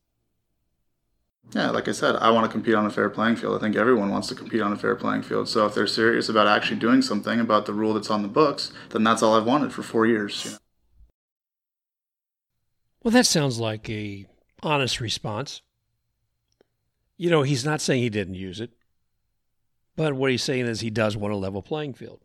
Yeah, 1.51 1.69
like 1.69 1.87
I 1.87 1.91
said, 1.91 2.15
I 2.15 2.31
want 2.31 2.45
to 2.45 2.51
compete 2.51 2.73
on 2.73 2.85
a 2.85 2.89
fair 2.89 3.09
playing 3.09 3.35
field. 3.35 3.55
I 3.55 3.59
think 3.59 3.75
everyone 3.75 4.09
wants 4.09 4.27
to 4.29 4.35
compete 4.35 4.61
on 4.61 4.73
a 4.73 4.77
fair 4.77 4.95
playing 4.95 5.21
field. 5.21 5.47
So 5.47 5.65
if 5.65 5.75
they're 5.75 5.85
serious 5.85 6.29
about 6.29 6.47
actually 6.47 6.79
doing 6.79 7.01
something 7.01 7.39
about 7.39 7.65
the 7.65 7.73
rule 7.73 7.93
that's 7.93 8.09
on 8.09 8.23
the 8.23 8.27
books, 8.27 8.71
then 8.89 9.03
that's 9.03 9.21
all 9.21 9.35
I've 9.35 9.45
wanted 9.45 9.71
for 9.71 9.83
four 9.83 10.07
years. 10.07 10.45
You 10.45 10.51
know? 10.51 10.57
Well, 13.03 13.11
that 13.11 13.25
sounds 13.25 13.59
like 13.59 13.89
a 13.89 14.25
honest 14.63 14.99
response. 14.99 15.61
You 17.17 17.29
know, 17.29 17.43
he's 17.43 17.65
not 17.65 17.81
saying 17.81 18.01
he 18.01 18.09
didn't 18.09 18.35
use 18.35 18.59
it, 18.59 18.71
but 19.95 20.13
what 20.13 20.31
he's 20.31 20.43
saying 20.43 20.65
is 20.65 20.79
he 20.79 20.89
does 20.89 21.15
want 21.15 21.33
a 21.33 21.37
level 21.37 21.61
playing 21.61 21.93
field. 21.93 22.21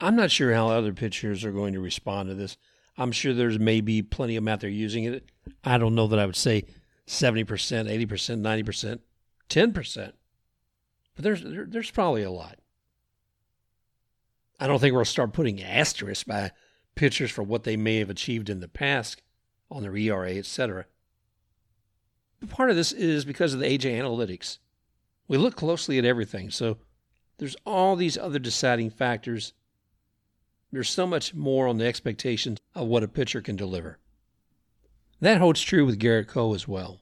I'm 0.00 0.16
not 0.16 0.32
sure 0.32 0.52
how 0.52 0.68
other 0.68 0.92
pitchers 0.92 1.44
are 1.44 1.52
going 1.52 1.74
to 1.74 1.80
respond 1.80 2.28
to 2.28 2.34
this. 2.34 2.56
I'm 2.98 3.12
sure 3.12 3.32
there's 3.32 3.58
maybe 3.58 4.02
plenty 4.02 4.36
of 4.36 4.42
them 4.42 4.48
out 4.48 4.60
there 4.60 4.68
using 4.68 5.04
it. 5.04 5.30
I 5.62 5.78
don't 5.78 5.94
know 5.94 6.08
that 6.08 6.18
I 6.18 6.26
would 6.26 6.34
say 6.34 6.64
70%, 7.06 7.46
80%, 7.46 8.40
90%, 8.40 8.98
10%. 9.48 10.12
But 11.14 11.24
there's 11.24 11.42
there, 11.42 11.66
there's 11.66 11.90
probably 11.90 12.22
a 12.22 12.30
lot. 12.30 12.58
I 14.58 14.66
don't 14.66 14.78
think 14.78 14.94
we'll 14.94 15.04
start 15.04 15.32
putting 15.32 15.62
asterisks 15.62 16.24
by 16.24 16.52
pitchers 16.94 17.30
for 17.30 17.42
what 17.42 17.64
they 17.64 17.76
may 17.76 17.98
have 17.98 18.10
achieved 18.10 18.48
in 18.48 18.60
the 18.60 18.68
past 18.68 19.22
on 19.70 19.82
their 19.82 19.96
ERA, 19.96 20.34
etc. 20.34 20.86
But 22.40 22.50
part 22.50 22.70
of 22.70 22.76
this 22.76 22.92
is 22.92 23.24
because 23.24 23.54
of 23.54 23.60
the 23.60 23.66
AJ 23.66 23.98
analytics. 23.98 24.58
We 25.28 25.36
look 25.38 25.56
closely 25.56 25.98
at 25.98 26.04
everything, 26.04 26.50
so 26.50 26.78
there's 27.38 27.56
all 27.64 27.96
these 27.96 28.18
other 28.18 28.38
deciding 28.38 28.90
factors. 28.90 29.52
There's 30.70 30.90
so 30.90 31.06
much 31.06 31.34
more 31.34 31.66
on 31.66 31.78
the 31.78 31.86
expectations 31.86 32.58
of 32.74 32.88
what 32.88 33.02
a 33.02 33.08
pitcher 33.08 33.40
can 33.40 33.56
deliver. 33.56 33.98
That 35.22 35.38
holds 35.38 35.62
true 35.62 35.86
with 35.86 36.00
Gerrit 36.00 36.26
Cole 36.26 36.52
as 36.52 36.66
well. 36.66 36.98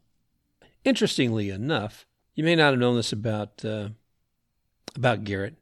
Interestingly 0.85 1.49
enough, 1.49 2.07
you 2.35 2.45
may 2.45 2.55
not 2.55 2.73
have 2.73 2.79
known 2.79 2.97
this 2.97 3.15
about 3.15 3.65
uh, 3.65 3.89
about 4.95 5.25
Gerrit, 5.25 5.55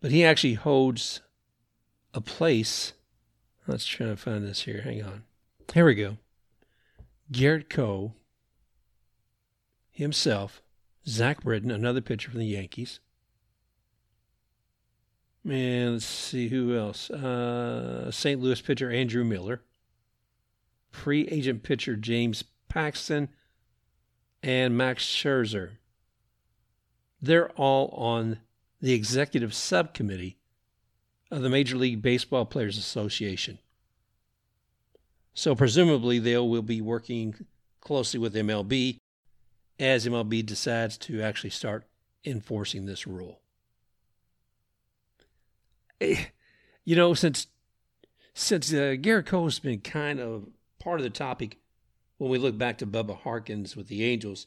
but 0.00 0.12
he 0.12 0.24
actually 0.24 0.54
holds 0.54 1.20
a 2.14 2.20
place. 2.20 2.92
Let's 3.66 3.84
try 3.86 4.06
to 4.06 4.16
find 4.16 4.46
this 4.46 4.62
here. 4.62 4.82
Hang 4.82 5.02
on. 5.02 5.24
Here 5.72 5.84
we 5.84 5.96
go. 5.96 6.18
Garrett 7.32 7.68
Cole 7.68 8.14
himself, 9.90 10.62
Zach 11.08 11.42
Britton, 11.42 11.72
another 11.72 12.00
pitcher 12.00 12.30
from 12.30 12.38
the 12.38 12.46
Yankees. 12.46 13.00
And 15.44 15.94
let's 15.94 16.04
see 16.04 16.46
who 16.46 16.78
else. 16.78 17.10
Uh, 17.10 18.12
St. 18.12 18.40
Louis 18.40 18.60
pitcher 18.60 18.92
Andrew 18.92 19.24
Miller 19.24 19.60
free 20.94 21.26
agent 21.28 21.62
pitcher 21.62 21.96
James 21.96 22.44
Paxton, 22.74 23.28
and 24.42 24.76
Max 24.76 25.04
Scherzer. 25.04 25.72
They're 27.22 27.50
all 27.50 27.88
on 27.90 28.40
the 28.80 28.92
executive 28.92 29.54
subcommittee 29.54 30.38
of 31.30 31.42
the 31.42 31.48
Major 31.48 31.76
League 31.76 32.02
Baseball 32.02 32.44
Players 32.44 32.76
Association. 32.76 33.60
So 35.34 35.54
presumably 35.54 36.18
they 36.18 36.36
will 36.36 36.62
be 36.62 36.80
working 36.80 37.46
closely 37.80 38.18
with 38.18 38.34
MLB 38.34 38.98
as 39.78 40.06
MLB 40.06 40.44
decides 40.44 40.98
to 40.98 41.22
actually 41.22 41.50
start 41.50 41.84
enforcing 42.24 42.86
this 42.86 43.06
rule. 43.06 43.40
Eh, 46.00 46.24
you 46.84 46.96
know, 46.96 47.14
since 47.14 47.46
since 48.34 48.72
uh, 48.72 48.96
Gerrit 49.00 49.26
Cole's 49.26 49.60
been 49.60 49.80
kind 49.80 50.18
of 50.18 50.48
part 50.84 51.00
of 51.00 51.04
the 51.04 51.10
topic 51.10 51.56
when 52.18 52.30
we 52.30 52.38
look 52.38 52.56
back 52.56 52.78
to 52.78 52.86
Bubba 52.86 53.18
Harkins 53.18 53.74
with 53.74 53.88
the 53.88 54.04
Angels, 54.04 54.46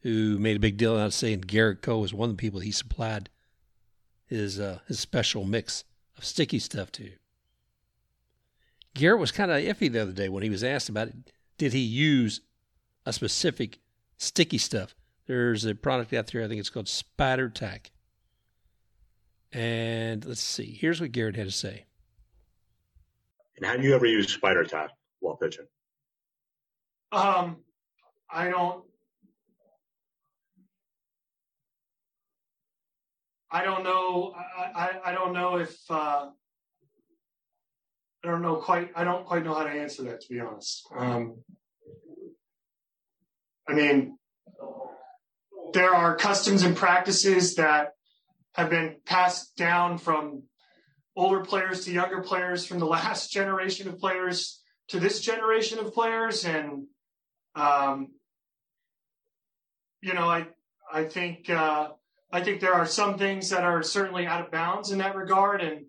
who 0.00 0.38
made 0.38 0.56
a 0.56 0.60
big 0.60 0.76
deal 0.76 0.96
out 0.96 1.06
of 1.06 1.14
saying 1.14 1.42
Gerrit 1.42 1.80
Cole 1.80 2.00
was 2.00 2.12
one 2.12 2.28
of 2.28 2.36
the 2.36 2.40
people 2.40 2.60
he 2.60 2.72
supplied 2.72 3.30
his 4.26 4.58
uh, 4.58 4.80
his 4.88 4.98
special 4.98 5.44
mix 5.44 5.84
of 6.18 6.24
sticky 6.24 6.58
stuff 6.58 6.90
to. 6.92 7.12
Gerrit 8.94 9.18
was 9.18 9.32
kind 9.32 9.50
of 9.50 9.58
iffy 9.58 9.90
the 9.90 10.02
other 10.02 10.12
day 10.12 10.28
when 10.28 10.42
he 10.42 10.50
was 10.50 10.64
asked 10.64 10.88
about 10.88 11.08
it. 11.08 11.14
Did 11.56 11.72
he 11.72 11.80
use 11.80 12.40
a 13.06 13.12
specific 13.12 13.78
sticky 14.16 14.58
stuff? 14.58 14.94
There's 15.26 15.64
a 15.64 15.74
product 15.74 16.12
out 16.12 16.26
there, 16.28 16.44
I 16.44 16.48
think 16.48 16.60
it's 16.60 16.70
called 16.70 16.88
Spider 16.88 17.48
Tack. 17.48 17.90
And 19.52 20.24
let's 20.24 20.40
see, 20.40 20.76
here's 20.78 21.00
what 21.00 21.12
Gerrit 21.12 21.36
had 21.36 21.46
to 21.46 21.52
say. 21.52 21.86
And 23.56 23.64
have 23.66 23.84
you 23.84 23.94
ever 23.94 24.06
used 24.06 24.30
Spider 24.30 24.64
Tack? 24.64 24.90
While 25.24 25.36
pitching? 25.36 25.66
Um, 27.10 27.56
I 28.30 28.48
don't. 28.48 28.84
I 33.50 33.64
don't 33.64 33.84
know. 33.84 34.34
I, 34.36 34.64
I, 34.74 35.10
I 35.10 35.12
don't 35.12 35.32
know 35.32 35.56
if 35.56 35.74
uh, 35.88 36.28
I 38.22 38.28
don't 38.28 38.42
know 38.42 38.56
quite. 38.56 38.90
I 38.94 39.04
don't 39.04 39.24
quite 39.24 39.44
know 39.44 39.54
how 39.54 39.64
to 39.64 39.70
answer 39.70 40.02
that, 40.04 40.20
to 40.22 40.28
be 40.28 40.40
honest. 40.40 40.86
Um, 40.96 41.36
I 43.68 43.72
mean, 43.72 44.18
there 45.72 45.94
are 45.94 46.16
customs 46.16 46.64
and 46.64 46.76
practices 46.76 47.54
that 47.54 47.92
have 48.54 48.70
been 48.70 48.96
passed 49.06 49.56
down 49.56 49.98
from 49.98 50.42
older 51.16 51.40
players 51.40 51.84
to 51.84 51.92
younger 51.92 52.22
players, 52.22 52.66
from 52.66 52.78
the 52.78 52.86
last 52.98 53.30
generation 53.30 53.88
of 53.88 53.98
players 53.98 54.63
to 54.88 55.00
this 55.00 55.20
generation 55.20 55.78
of 55.78 55.94
players, 55.94 56.44
and 56.44 56.86
um, 57.54 58.08
you 60.02 60.14
know, 60.14 60.28
I 60.28 60.46
I 60.92 61.04
think 61.04 61.48
uh, 61.48 61.90
I 62.32 62.42
think 62.42 62.60
there 62.60 62.74
are 62.74 62.86
some 62.86 63.18
things 63.18 63.50
that 63.50 63.64
are 63.64 63.82
certainly 63.82 64.26
out 64.26 64.44
of 64.44 64.50
bounds 64.50 64.90
in 64.90 64.98
that 64.98 65.16
regard, 65.16 65.62
and 65.62 65.86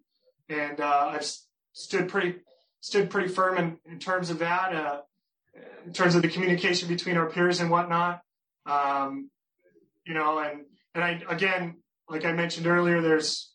and 0.49 0.79
uh, 0.79 1.11
I've 1.13 1.29
stood 1.73 2.07
pretty 2.07 2.35
stood 2.81 3.09
pretty 3.09 3.27
firm 3.27 3.57
in, 3.57 3.77
in 3.91 3.99
terms 3.99 4.29
of 4.29 4.39
that, 4.39 4.73
uh, 4.73 5.01
in 5.85 5.91
terms 5.91 6.15
of 6.15 6.21
the 6.21 6.27
communication 6.27 6.87
between 6.87 7.17
our 7.17 7.29
peers 7.29 7.59
and 7.59 7.71
whatnot. 7.71 8.21
Um, 8.65 9.29
you 10.05 10.13
know, 10.13 10.39
and 10.39 10.65
and 10.93 11.03
I 11.03 11.21
again, 11.27 11.77
like 12.09 12.25
I 12.25 12.31
mentioned 12.31 12.67
earlier, 12.67 13.01
there's 13.01 13.51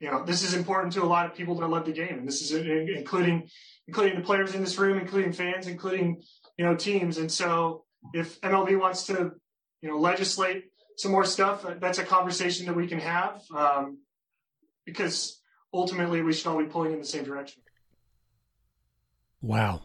you 0.00 0.10
know, 0.10 0.24
this 0.24 0.42
is 0.42 0.54
important 0.54 0.92
to 0.94 1.02
a 1.02 1.06
lot 1.06 1.26
of 1.26 1.34
people 1.34 1.56
that 1.56 1.68
love 1.68 1.84
the 1.84 1.92
game, 1.92 2.18
and 2.18 2.28
this 2.28 2.40
is 2.40 2.52
including 2.52 3.48
including 3.88 4.18
the 4.18 4.24
players 4.24 4.54
in 4.54 4.60
this 4.60 4.78
room, 4.78 4.98
including 4.98 5.32
fans, 5.32 5.66
including 5.66 6.22
you 6.56 6.64
know 6.64 6.76
teams. 6.76 7.18
And 7.18 7.32
so, 7.32 7.84
if 8.12 8.40
MLB 8.42 8.78
wants 8.78 9.06
to 9.06 9.32
you 9.80 9.88
know 9.88 9.98
legislate 9.98 10.66
some 10.96 11.10
more 11.10 11.24
stuff, 11.24 11.64
uh, 11.64 11.74
that's 11.80 11.98
a 11.98 12.04
conversation 12.04 12.66
that 12.66 12.76
we 12.76 12.86
can 12.86 13.00
have 13.00 13.42
um, 13.56 13.98
because 14.84 15.40
ultimately 15.72 16.22
we 16.22 16.32
should 16.32 16.46
all 16.46 16.58
be 16.58 16.66
pulling 16.66 16.92
in 16.92 16.98
the 16.98 17.04
same 17.04 17.24
direction. 17.24 17.62
Wow, 19.40 19.82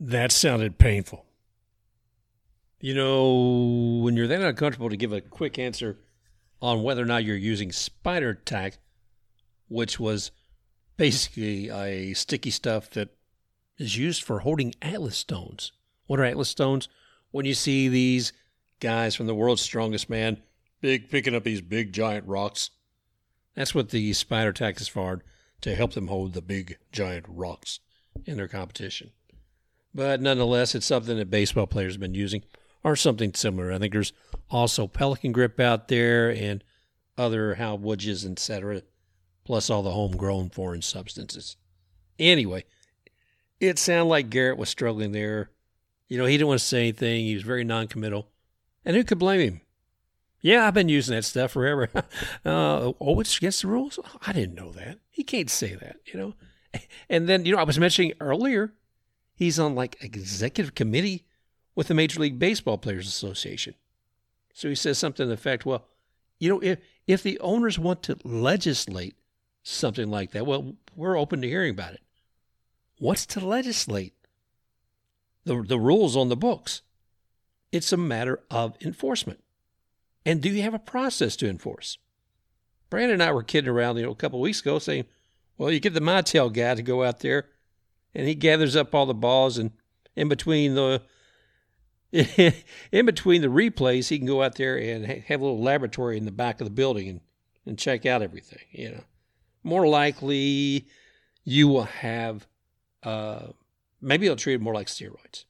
that 0.00 0.32
sounded 0.32 0.78
painful. 0.78 1.24
You 2.80 2.94
know, 2.94 4.00
when 4.02 4.16
you're 4.16 4.28
that 4.28 4.40
uncomfortable 4.40 4.90
to 4.90 4.96
give 4.96 5.12
a 5.12 5.20
quick 5.20 5.58
answer 5.58 5.98
on 6.60 6.82
whether 6.82 7.02
or 7.02 7.06
not 7.06 7.24
you're 7.24 7.36
using 7.36 7.72
spider 7.72 8.34
tack, 8.34 8.78
which 9.68 10.00
was 10.00 10.30
basically 10.98 11.70
a 11.70 12.12
sticky 12.12 12.50
stuff 12.50 12.90
that 12.90 13.08
is 13.78 13.96
used 13.96 14.22
for 14.22 14.40
holding 14.40 14.74
atlas 14.82 15.16
stones. 15.16 15.72
What 16.06 16.20
are 16.20 16.24
atlas 16.24 16.50
stones? 16.50 16.88
When 17.30 17.46
you 17.46 17.54
see 17.54 17.88
these 17.88 18.32
guys 18.80 19.14
from 19.14 19.26
the 19.26 19.34
world's 19.34 19.62
strongest 19.62 20.10
man, 20.10 20.42
big 20.80 21.08
picking 21.08 21.34
up 21.34 21.44
these 21.44 21.62
big 21.62 21.92
giant 21.92 22.26
rocks, 22.26 22.70
that's 23.54 23.74
what 23.74 23.90
the 23.90 24.12
spider 24.12 24.52
tack 24.52 24.80
is 24.80 24.88
for 24.88 25.22
to 25.60 25.74
help 25.74 25.92
them 25.92 26.08
hold 26.08 26.34
the 26.34 26.42
big 26.42 26.78
giant 26.92 27.26
rocks 27.28 27.80
in 28.26 28.36
their 28.36 28.48
competition. 28.48 29.12
But 29.94 30.20
nonetheless, 30.20 30.74
it's 30.74 30.86
something 30.86 31.16
that 31.16 31.30
baseball 31.30 31.66
players 31.66 31.94
have 31.94 32.00
been 32.00 32.14
using 32.14 32.42
or 32.82 32.96
something 32.96 33.34
similar. 33.34 33.72
I 33.72 33.78
think 33.78 33.92
there's 33.92 34.12
also 34.50 34.86
Pelican 34.86 35.32
grip 35.32 35.60
out 35.60 35.88
there 35.88 36.30
and 36.30 36.62
other 37.16 37.54
Hal 37.54 37.78
Woodges, 37.78 38.24
etc 38.24 38.82
plus 39.48 39.70
all 39.70 39.82
the 39.82 39.92
homegrown 39.92 40.50
foreign 40.50 40.82
substances. 40.82 41.56
Anyway, 42.18 42.66
it 43.60 43.78
sounded 43.78 44.04
like 44.04 44.28
Gerrit 44.28 44.58
was 44.58 44.68
struggling 44.68 45.12
there. 45.12 45.48
You 46.06 46.18
know, 46.18 46.26
he 46.26 46.36
didn't 46.36 46.48
want 46.48 46.60
to 46.60 46.66
say 46.66 46.80
anything. 46.80 47.24
He 47.24 47.32
was 47.32 47.44
very 47.44 47.64
noncommittal. 47.64 48.28
And 48.84 48.94
who 48.94 49.04
could 49.04 49.18
blame 49.18 49.40
him? 49.40 49.60
Yeah, 50.42 50.66
I've 50.66 50.74
been 50.74 50.90
using 50.90 51.16
that 51.16 51.24
stuff 51.24 51.52
forever. 51.52 51.88
uh, 52.44 52.92
oh, 53.00 53.20
it's 53.20 53.38
against 53.38 53.62
the 53.62 53.68
rules? 53.68 53.98
I 54.26 54.34
didn't 54.34 54.54
know 54.54 54.70
that. 54.72 54.98
He 55.08 55.24
can't 55.24 55.48
say 55.48 55.74
that, 55.76 55.96
you 56.04 56.20
know. 56.20 56.34
And 57.08 57.26
then, 57.26 57.46
you 57.46 57.52
know, 57.52 57.58
I 57.58 57.64
was 57.64 57.78
mentioning 57.78 58.12
earlier, 58.20 58.74
he's 59.34 59.58
on 59.58 59.74
like 59.74 59.96
executive 60.02 60.74
committee 60.74 61.24
with 61.74 61.88
the 61.88 61.94
Major 61.94 62.20
League 62.20 62.38
Baseball 62.38 62.76
Players 62.76 63.08
Association. 63.08 63.74
So 64.52 64.68
he 64.68 64.74
says 64.74 64.98
something 64.98 65.24
to 65.24 65.28
the 65.28 65.32
effect, 65.32 65.64
well, 65.64 65.86
you 66.38 66.50
know, 66.50 66.60
if 66.60 66.80
if 67.06 67.22
the 67.22 67.40
owners 67.40 67.78
want 67.78 68.02
to 68.02 68.18
legislate 68.24 69.16
something 69.62 70.10
like 70.10 70.32
that, 70.32 70.46
well, 70.46 70.76
we're 70.94 71.18
open 71.18 71.42
to 71.42 71.48
hearing 71.48 71.70
about 71.70 71.94
it. 71.94 72.00
What's 72.98 73.26
to 73.26 73.40
legislate? 73.40 74.14
The 75.44 75.62
the 75.62 75.78
rules 75.78 76.16
on 76.16 76.28
the 76.28 76.36
books. 76.36 76.82
It's 77.70 77.92
a 77.92 77.96
matter 77.96 78.40
of 78.50 78.76
enforcement. 78.80 79.42
And 80.24 80.40
do 80.40 80.50
you 80.50 80.62
have 80.62 80.74
a 80.74 80.78
process 80.78 81.36
to 81.36 81.48
enforce? 81.48 81.98
Brandon 82.90 83.14
and 83.14 83.22
I 83.22 83.32
were 83.32 83.42
kidding 83.42 83.70
around 83.70 83.96
you 83.96 84.04
know, 84.04 84.10
a 84.10 84.16
couple 84.16 84.38
of 84.38 84.42
weeks 84.42 84.60
ago 84.60 84.78
saying, 84.78 85.04
well, 85.56 85.70
you 85.70 85.80
get 85.80 85.94
the 85.94 86.00
Montel 86.00 86.52
guy 86.52 86.74
to 86.74 86.82
go 86.82 87.04
out 87.04 87.20
there 87.20 87.46
and 88.14 88.26
he 88.26 88.34
gathers 88.34 88.76
up 88.76 88.94
all 88.94 89.06
the 89.06 89.14
balls 89.14 89.58
and 89.58 89.72
in 90.16 90.28
between 90.28 90.74
the 90.74 91.02
in 92.12 93.06
between 93.06 93.42
the 93.42 93.48
replays, 93.48 94.08
he 94.08 94.18
can 94.18 94.26
go 94.26 94.42
out 94.42 94.54
there 94.54 94.76
and 94.76 95.04
have 95.04 95.40
a 95.40 95.44
little 95.44 95.62
laboratory 95.62 96.16
in 96.16 96.24
the 96.24 96.32
back 96.32 96.60
of 96.60 96.66
the 96.66 96.70
building 96.70 97.08
and, 97.08 97.20
and 97.66 97.78
check 97.78 98.06
out 98.06 98.22
everything. 98.22 98.62
You 98.70 98.92
know, 98.92 99.04
more 99.68 99.86
likely 99.86 100.86
you 101.44 101.68
will 101.68 101.84
have 101.84 102.46
uh, 103.02 103.48
maybe 104.00 104.26
they'll 104.26 104.36
treat 104.36 104.54
it 104.54 104.60
more 104.60 104.74
like 104.74 104.88
steroids 104.88 105.44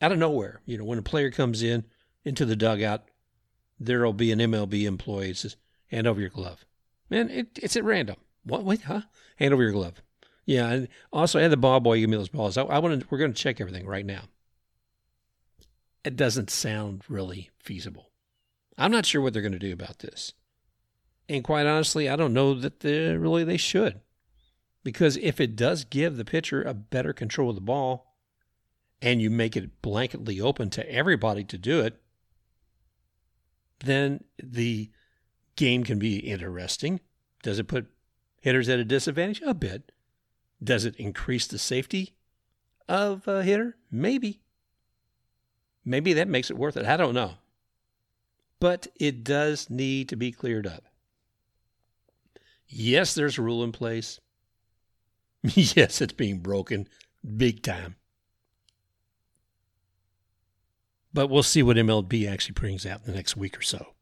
out 0.00 0.12
of 0.12 0.18
nowhere. 0.18 0.60
You 0.64 0.78
know, 0.78 0.84
when 0.84 0.98
a 0.98 1.02
player 1.02 1.30
comes 1.30 1.62
in 1.62 1.84
into 2.24 2.44
the 2.44 2.56
dugout, 2.56 3.04
there'll 3.78 4.12
be 4.12 4.32
an 4.32 4.38
MLB 4.38 4.84
employee 4.84 5.28
that 5.28 5.36
says, 5.36 5.56
"Hand 5.88 6.06
over 6.06 6.20
your 6.20 6.30
glove." 6.30 6.64
Man, 7.10 7.28
it, 7.28 7.58
it's 7.60 7.76
at 7.76 7.84
random. 7.84 8.16
What? 8.44 8.64
Wait, 8.64 8.82
huh? 8.82 9.02
Hand 9.36 9.52
over 9.52 9.62
your 9.62 9.72
glove. 9.72 10.02
Yeah, 10.46 10.68
and 10.68 10.88
also, 11.12 11.38
and 11.38 11.52
the 11.52 11.56
ball 11.56 11.80
boy 11.80 12.00
give 12.00 12.10
me 12.10 12.16
those 12.16 12.28
balls. 12.28 12.56
I, 12.56 12.62
I 12.62 12.78
want 12.78 13.00
to. 13.00 13.06
We're 13.10 13.18
going 13.18 13.32
to 13.32 13.42
check 13.42 13.60
everything 13.60 13.86
right 13.86 14.06
now 14.06 14.22
it 16.04 16.16
doesn't 16.16 16.50
sound 16.50 17.02
really 17.08 17.50
feasible. 17.58 18.10
I'm 18.76 18.92
not 18.92 19.06
sure 19.06 19.22
what 19.22 19.32
they're 19.32 19.42
going 19.42 19.52
to 19.52 19.58
do 19.58 19.72
about 19.72 20.00
this. 20.00 20.34
And 21.28 21.42
quite 21.42 21.66
honestly, 21.66 22.08
I 22.08 22.16
don't 22.16 22.34
know 22.34 22.54
that 22.54 22.80
they, 22.80 23.16
really 23.16 23.44
they 23.44 23.56
should. 23.56 24.00
Because 24.82 25.16
if 25.16 25.40
it 25.40 25.56
does 25.56 25.84
give 25.84 26.16
the 26.16 26.24
pitcher 26.24 26.62
a 26.62 26.74
better 26.74 27.12
control 27.12 27.50
of 27.50 27.54
the 27.54 27.62
ball 27.62 28.14
and 29.00 29.22
you 29.22 29.30
make 29.30 29.56
it 29.56 29.80
blanketly 29.82 30.40
open 30.40 30.68
to 30.70 30.90
everybody 30.90 31.44
to 31.44 31.56
do 31.56 31.80
it, 31.80 32.00
then 33.80 34.24
the 34.42 34.90
game 35.56 35.84
can 35.84 35.98
be 35.98 36.18
interesting. 36.18 37.00
Does 37.42 37.58
it 37.58 37.68
put 37.68 37.86
hitters 38.40 38.68
at 38.68 38.78
a 38.78 38.84
disadvantage? 38.84 39.40
A 39.44 39.54
bit. 39.54 39.90
Does 40.62 40.84
it 40.84 40.96
increase 40.96 41.46
the 41.46 41.58
safety 41.58 42.14
of 42.88 43.26
a 43.26 43.42
hitter? 43.42 43.76
Maybe. 43.90 44.40
Maybe 45.84 46.12
that 46.14 46.28
makes 46.28 46.50
it 46.50 46.58
worth 46.58 46.76
it. 46.76 46.86
I 46.86 46.96
don't 46.96 47.14
know. 47.14 47.34
But 48.60 48.86
it 48.96 49.24
does 49.24 49.68
need 49.68 50.08
to 50.10 50.16
be 50.16 50.32
cleared 50.32 50.66
up. 50.66 50.84
Yes, 52.68 53.14
there's 53.14 53.38
a 53.38 53.42
rule 53.42 53.62
in 53.62 53.72
place. 53.72 54.20
yes, 55.42 56.00
it's 56.00 56.12
being 56.12 56.38
broken 56.38 56.88
big 57.36 57.62
time. 57.62 57.96
But 61.12 61.28
we'll 61.28 61.42
see 61.42 61.62
what 61.62 61.76
MLB 61.76 62.28
actually 62.28 62.54
brings 62.54 62.84
out 62.84 63.00
in 63.00 63.12
the 63.12 63.16
next 63.16 63.36
week 63.36 63.56
or 63.58 63.62
so. 63.62 63.94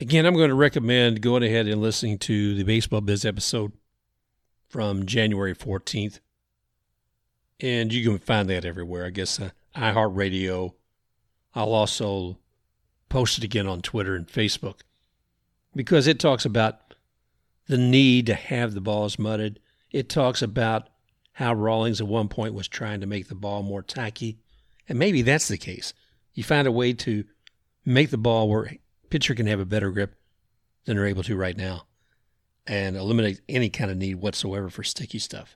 Again, 0.00 0.26
I'm 0.26 0.34
going 0.34 0.48
to 0.48 0.54
recommend 0.54 1.20
going 1.20 1.42
ahead 1.42 1.66
and 1.66 1.80
listening 1.80 2.18
to 2.18 2.54
the 2.54 2.64
Baseball 2.64 3.00
Biz 3.00 3.24
episode 3.24 3.72
from 4.68 5.06
January 5.06 5.54
14th 5.54 6.20
and 7.62 7.92
you 7.92 8.02
can 8.04 8.18
find 8.18 8.50
that 8.50 8.64
everywhere. 8.64 9.06
I 9.06 9.10
guess 9.10 9.40
uh, 9.40 9.50
iHeartRadio. 9.76 10.74
I'll 11.54 11.72
also 11.72 12.38
post 13.12 13.36
it 13.36 13.44
again 13.44 13.66
on 13.66 13.82
Twitter 13.82 14.16
and 14.16 14.26
Facebook 14.26 14.80
because 15.76 16.06
it 16.06 16.18
talks 16.18 16.46
about 16.46 16.94
the 17.66 17.76
need 17.76 18.24
to 18.24 18.32
have 18.34 18.72
the 18.72 18.80
balls 18.80 19.18
mudded. 19.18 19.60
It 19.90 20.08
talks 20.08 20.40
about 20.40 20.88
how 21.32 21.52
Rawlings 21.52 22.00
at 22.00 22.06
one 22.06 22.28
point 22.28 22.54
was 22.54 22.66
trying 22.66 23.00
to 23.02 23.06
make 23.06 23.28
the 23.28 23.34
ball 23.34 23.62
more 23.62 23.82
tacky, 23.82 24.38
and 24.88 24.98
maybe 24.98 25.20
that's 25.20 25.48
the 25.48 25.58
case. 25.58 25.92
You 26.32 26.42
find 26.42 26.66
a 26.66 26.72
way 26.72 26.94
to 26.94 27.24
make 27.84 28.08
the 28.08 28.16
ball 28.16 28.48
where 28.48 28.76
pitcher 29.10 29.34
can 29.34 29.46
have 29.46 29.60
a 29.60 29.66
better 29.66 29.90
grip 29.90 30.14
than 30.86 30.96
they're 30.96 31.06
able 31.06 31.22
to 31.24 31.36
right 31.36 31.56
now, 31.56 31.84
and 32.66 32.96
eliminate 32.96 33.42
any 33.46 33.68
kind 33.68 33.90
of 33.90 33.98
need 33.98 34.16
whatsoever 34.16 34.70
for 34.70 34.82
sticky 34.82 35.18
stuff. 35.18 35.54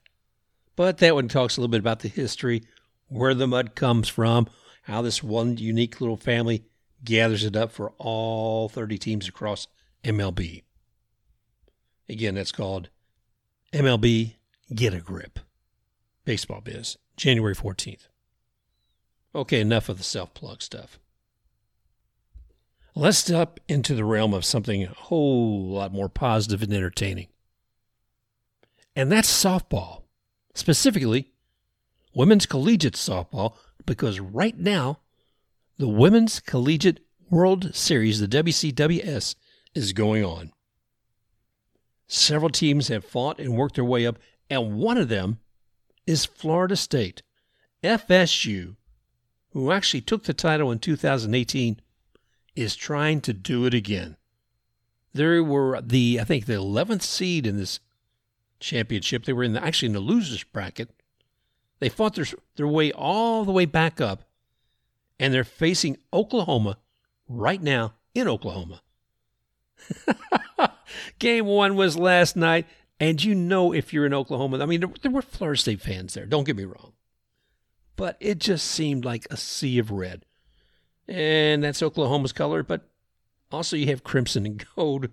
But 0.76 0.98
that 0.98 1.14
one 1.14 1.28
talks 1.28 1.56
a 1.56 1.62
little 1.62 1.70
bit 1.70 1.80
about 1.80 2.00
the 2.00 2.08
history, 2.08 2.64
where 3.08 3.32
the 3.32 3.46
mud 3.46 3.74
comes 3.74 4.10
from, 4.10 4.46
how 4.82 5.00
this 5.00 5.22
one 5.22 5.56
unique 5.56 6.02
little 6.02 6.18
family 6.18 6.66
gathers 7.04 7.44
it 7.44 7.56
up 7.56 7.72
for 7.72 7.92
all 7.98 8.68
30 8.68 8.98
teams 8.98 9.28
across 9.28 9.68
MLB. 10.04 10.62
Again, 12.08 12.34
that's 12.34 12.52
called 12.52 12.88
MLB 13.72 14.34
Get 14.74 14.94
a 14.94 15.00
Grip. 15.00 15.40
Baseball 16.24 16.60
Biz, 16.60 16.96
January 17.16 17.54
14th. 17.54 18.08
Okay, 19.34 19.60
enough 19.60 19.88
of 19.88 19.98
the 19.98 20.04
self 20.04 20.34
plug 20.34 20.62
stuff. 20.62 20.98
Let's 22.94 23.18
step 23.18 23.60
into 23.68 23.94
the 23.94 24.04
realm 24.04 24.32
of 24.32 24.44
something 24.44 24.84
a 24.84 24.88
whole 24.88 25.68
lot 25.68 25.92
more 25.92 26.08
positive 26.08 26.62
and 26.62 26.72
entertaining. 26.72 27.28
And 28.94 29.12
that's 29.12 29.30
softball 29.30 30.02
specifically 30.54 31.30
women's 32.14 32.46
collegiate 32.46 32.94
softball, 32.94 33.54
because 33.84 34.18
right 34.18 34.58
now, 34.58 35.00
the 35.78 35.88
Women's 35.88 36.40
Collegiate 36.40 37.00
World 37.28 37.74
Series, 37.74 38.20
the 38.20 38.28
WCWS, 38.28 39.34
is 39.74 39.92
going 39.92 40.24
on. 40.24 40.52
Several 42.06 42.50
teams 42.50 42.88
have 42.88 43.04
fought 43.04 43.38
and 43.38 43.56
worked 43.56 43.74
their 43.74 43.84
way 43.84 44.06
up, 44.06 44.18
and 44.48 44.76
one 44.76 44.96
of 44.96 45.08
them 45.08 45.40
is 46.06 46.24
Florida 46.24 46.76
State. 46.76 47.22
FSU, 47.82 48.76
who 49.50 49.70
actually 49.70 50.00
took 50.00 50.24
the 50.24 50.34
title 50.34 50.70
in 50.70 50.78
2018, 50.78 51.80
is 52.54 52.76
trying 52.76 53.20
to 53.20 53.32
do 53.32 53.66
it 53.66 53.74
again. 53.74 54.16
They 55.12 55.40
were 55.40 55.80
the, 55.80 56.18
I 56.20 56.24
think, 56.24 56.46
the 56.46 56.54
11th 56.54 57.02
seed 57.02 57.46
in 57.46 57.56
this 57.56 57.80
championship. 58.60 59.24
They 59.24 59.32
were 59.32 59.44
in 59.44 59.52
the, 59.52 59.64
actually 59.64 59.86
in 59.86 59.92
the 59.92 60.00
losers 60.00 60.44
bracket. 60.44 60.90
They 61.78 61.88
fought 61.88 62.14
their 62.14 62.26
their 62.56 62.68
way 62.68 62.92
all 62.92 63.44
the 63.44 63.52
way 63.52 63.66
back 63.66 64.00
up, 64.00 64.25
and 65.18 65.32
they're 65.32 65.44
facing 65.44 65.96
Oklahoma 66.12 66.78
right 67.28 67.62
now 67.62 67.94
in 68.14 68.28
Oklahoma. 68.28 68.82
Game 71.18 71.46
one 71.46 71.76
was 71.76 71.96
last 71.96 72.36
night, 72.36 72.66
and 72.98 73.22
you 73.22 73.34
know 73.34 73.72
if 73.72 73.92
you're 73.92 74.06
in 74.06 74.14
Oklahoma, 74.14 74.62
I 74.62 74.66
mean 74.66 74.84
there, 75.02 75.10
were 75.10 75.22
Florida 75.22 75.60
State 75.60 75.80
fans 75.80 76.14
there. 76.14 76.26
Don't 76.26 76.44
get 76.44 76.56
me 76.56 76.64
wrong, 76.64 76.92
but 77.96 78.16
it 78.20 78.38
just 78.38 78.66
seemed 78.66 79.04
like 79.04 79.26
a 79.30 79.36
sea 79.36 79.78
of 79.78 79.90
red, 79.90 80.24
and 81.08 81.62
that's 81.62 81.82
Oklahoma's 81.82 82.32
color. 82.32 82.62
But 82.62 82.88
also 83.50 83.76
you 83.76 83.86
have 83.86 84.04
crimson 84.04 84.46
and 84.46 84.64
gold, 84.76 85.08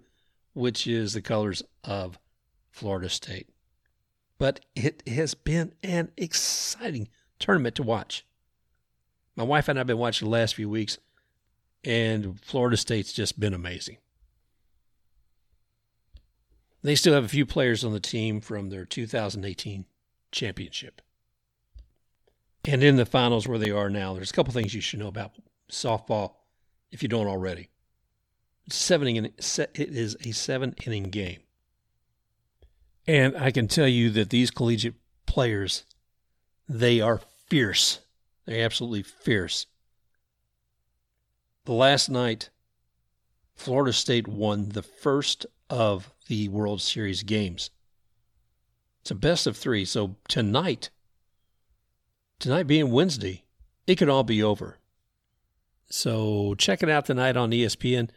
which 0.53 0.87
is 0.87 1.13
the 1.13 1.21
colors 1.21 1.63
of 1.83 2.17
Florida 2.71 3.09
State. 3.09 3.49
But 4.37 4.61
it 4.75 5.03
has 5.07 5.33
been 5.35 5.73
an 5.83 6.11
exciting 6.17 7.09
tournament 7.39 7.75
to 7.75 7.83
watch. 7.83 8.25
My 9.35 9.43
wife 9.43 9.67
and 9.67 9.77
I 9.77 9.81
have 9.81 9.87
been 9.87 9.97
watching 9.97 10.27
the 10.27 10.31
last 10.31 10.55
few 10.55 10.69
weeks, 10.69 10.97
and 11.83 12.39
Florida 12.41 12.77
State's 12.77 13.13
just 13.13 13.39
been 13.39 13.53
amazing. 13.53 13.97
They 16.83 16.95
still 16.95 17.13
have 17.13 17.23
a 17.23 17.29
few 17.29 17.45
players 17.45 17.83
on 17.83 17.93
the 17.93 17.99
team 17.99 18.41
from 18.41 18.69
their 18.69 18.85
2018 18.85 19.85
championship. 20.31 21.01
And 22.65 22.83
in 22.83 22.97
the 22.97 23.05
finals 23.05 23.47
where 23.47 23.57
they 23.57 23.71
are 23.71 23.89
now, 23.89 24.13
there's 24.13 24.31
a 24.31 24.33
couple 24.33 24.53
things 24.53 24.73
you 24.73 24.81
should 24.81 24.99
know 24.99 25.07
about 25.07 25.31
softball 25.71 26.33
if 26.91 27.01
you 27.01 27.09
don't 27.09 27.27
already. 27.27 27.69
Seven 28.69 29.07
it 29.25 29.33
is 29.77 30.15
a 30.25 30.31
seven 30.31 30.73
inning 30.85 31.03
game. 31.03 31.39
And 33.05 33.35
I 33.35 33.51
can 33.51 33.67
tell 33.67 33.87
you 33.87 34.09
that 34.11 34.29
these 34.29 34.51
collegiate 34.51 34.95
players, 35.25 35.83
they 36.69 37.01
are 37.01 37.19
fierce. 37.47 37.99
They're 38.45 38.65
absolutely 38.65 39.03
fierce. 39.03 39.67
The 41.65 41.73
last 41.73 42.09
night, 42.09 42.49
Florida 43.55 43.93
State 43.93 44.27
won 44.27 44.69
the 44.69 44.83
first 44.83 45.45
of 45.69 46.13
the 46.27 46.49
World 46.49 46.81
Series 46.81 47.23
games. 47.23 47.69
It's 49.01 49.11
a 49.11 49.15
best 49.15 49.47
of 49.47 49.57
three. 49.57 49.85
So 49.85 50.15
tonight, 50.27 50.89
tonight 52.39 52.67
being 52.67 52.91
Wednesday, 52.91 53.43
it 53.87 53.95
could 53.95 54.09
all 54.09 54.23
be 54.23 54.43
over. 54.43 54.77
So 55.89 56.55
check 56.55 56.83
it 56.83 56.89
out 56.89 57.05
tonight 57.05 57.37
on 57.37 57.51
ESPN. 57.51 58.09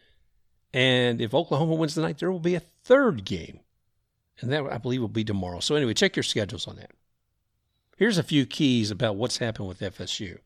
And 0.73 1.21
if 1.21 1.35
Oklahoma 1.35 1.75
wins 1.75 1.95
tonight, 1.95 2.19
there 2.19 2.31
will 2.31 2.41
be 2.41 2.55
a 2.55 2.61
third 2.61 3.25
game. 3.25 3.61
And 4.41 4.53
that, 4.53 4.65
I 4.65 4.79
believe, 4.79 5.01
will 5.01 5.09
be 5.09 5.25
tomorrow. 5.25 5.61
So 5.61 5.75
anyway, 5.75 5.95
check 5.95 6.17
your 6.17 6.23
schedules 6.23 6.67
on 6.67 6.77
that. 6.77 6.91
Here's 7.97 8.19
a 8.19 8.23
few 8.23 8.45
keys 8.45 8.91
about 8.91 9.17
what's 9.17 9.39
happened 9.39 9.69
with 9.69 9.81
FSU. 9.81 10.39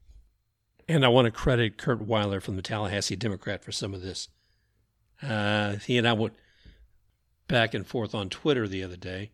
And 0.89 1.05
I 1.05 1.09
want 1.09 1.27
to 1.27 1.33
credit 1.33 1.79
Curt 1.79 2.01
Weiler 2.01 2.41
from 2.41 2.55
the 2.55 2.63
Tallahassee 2.63 3.17
Democrat 3.17 3.65
for 3.65 3.73
some 3.73 3.93
of 3.93 4.03
this. 4.03 4.29
Uh, 5.21 5.75
he 5.77 5.99
and 5.99 6.07
I 6.07 6.13
went 6.13 6.35
back 7.49 7.75
and 7.75 7.85
forth 7.85 8.15
on 8.15 8.31
Twitter 8.31 8.69
the 8.69 8.85
other 8.85 8.97
day. 8.97 9.33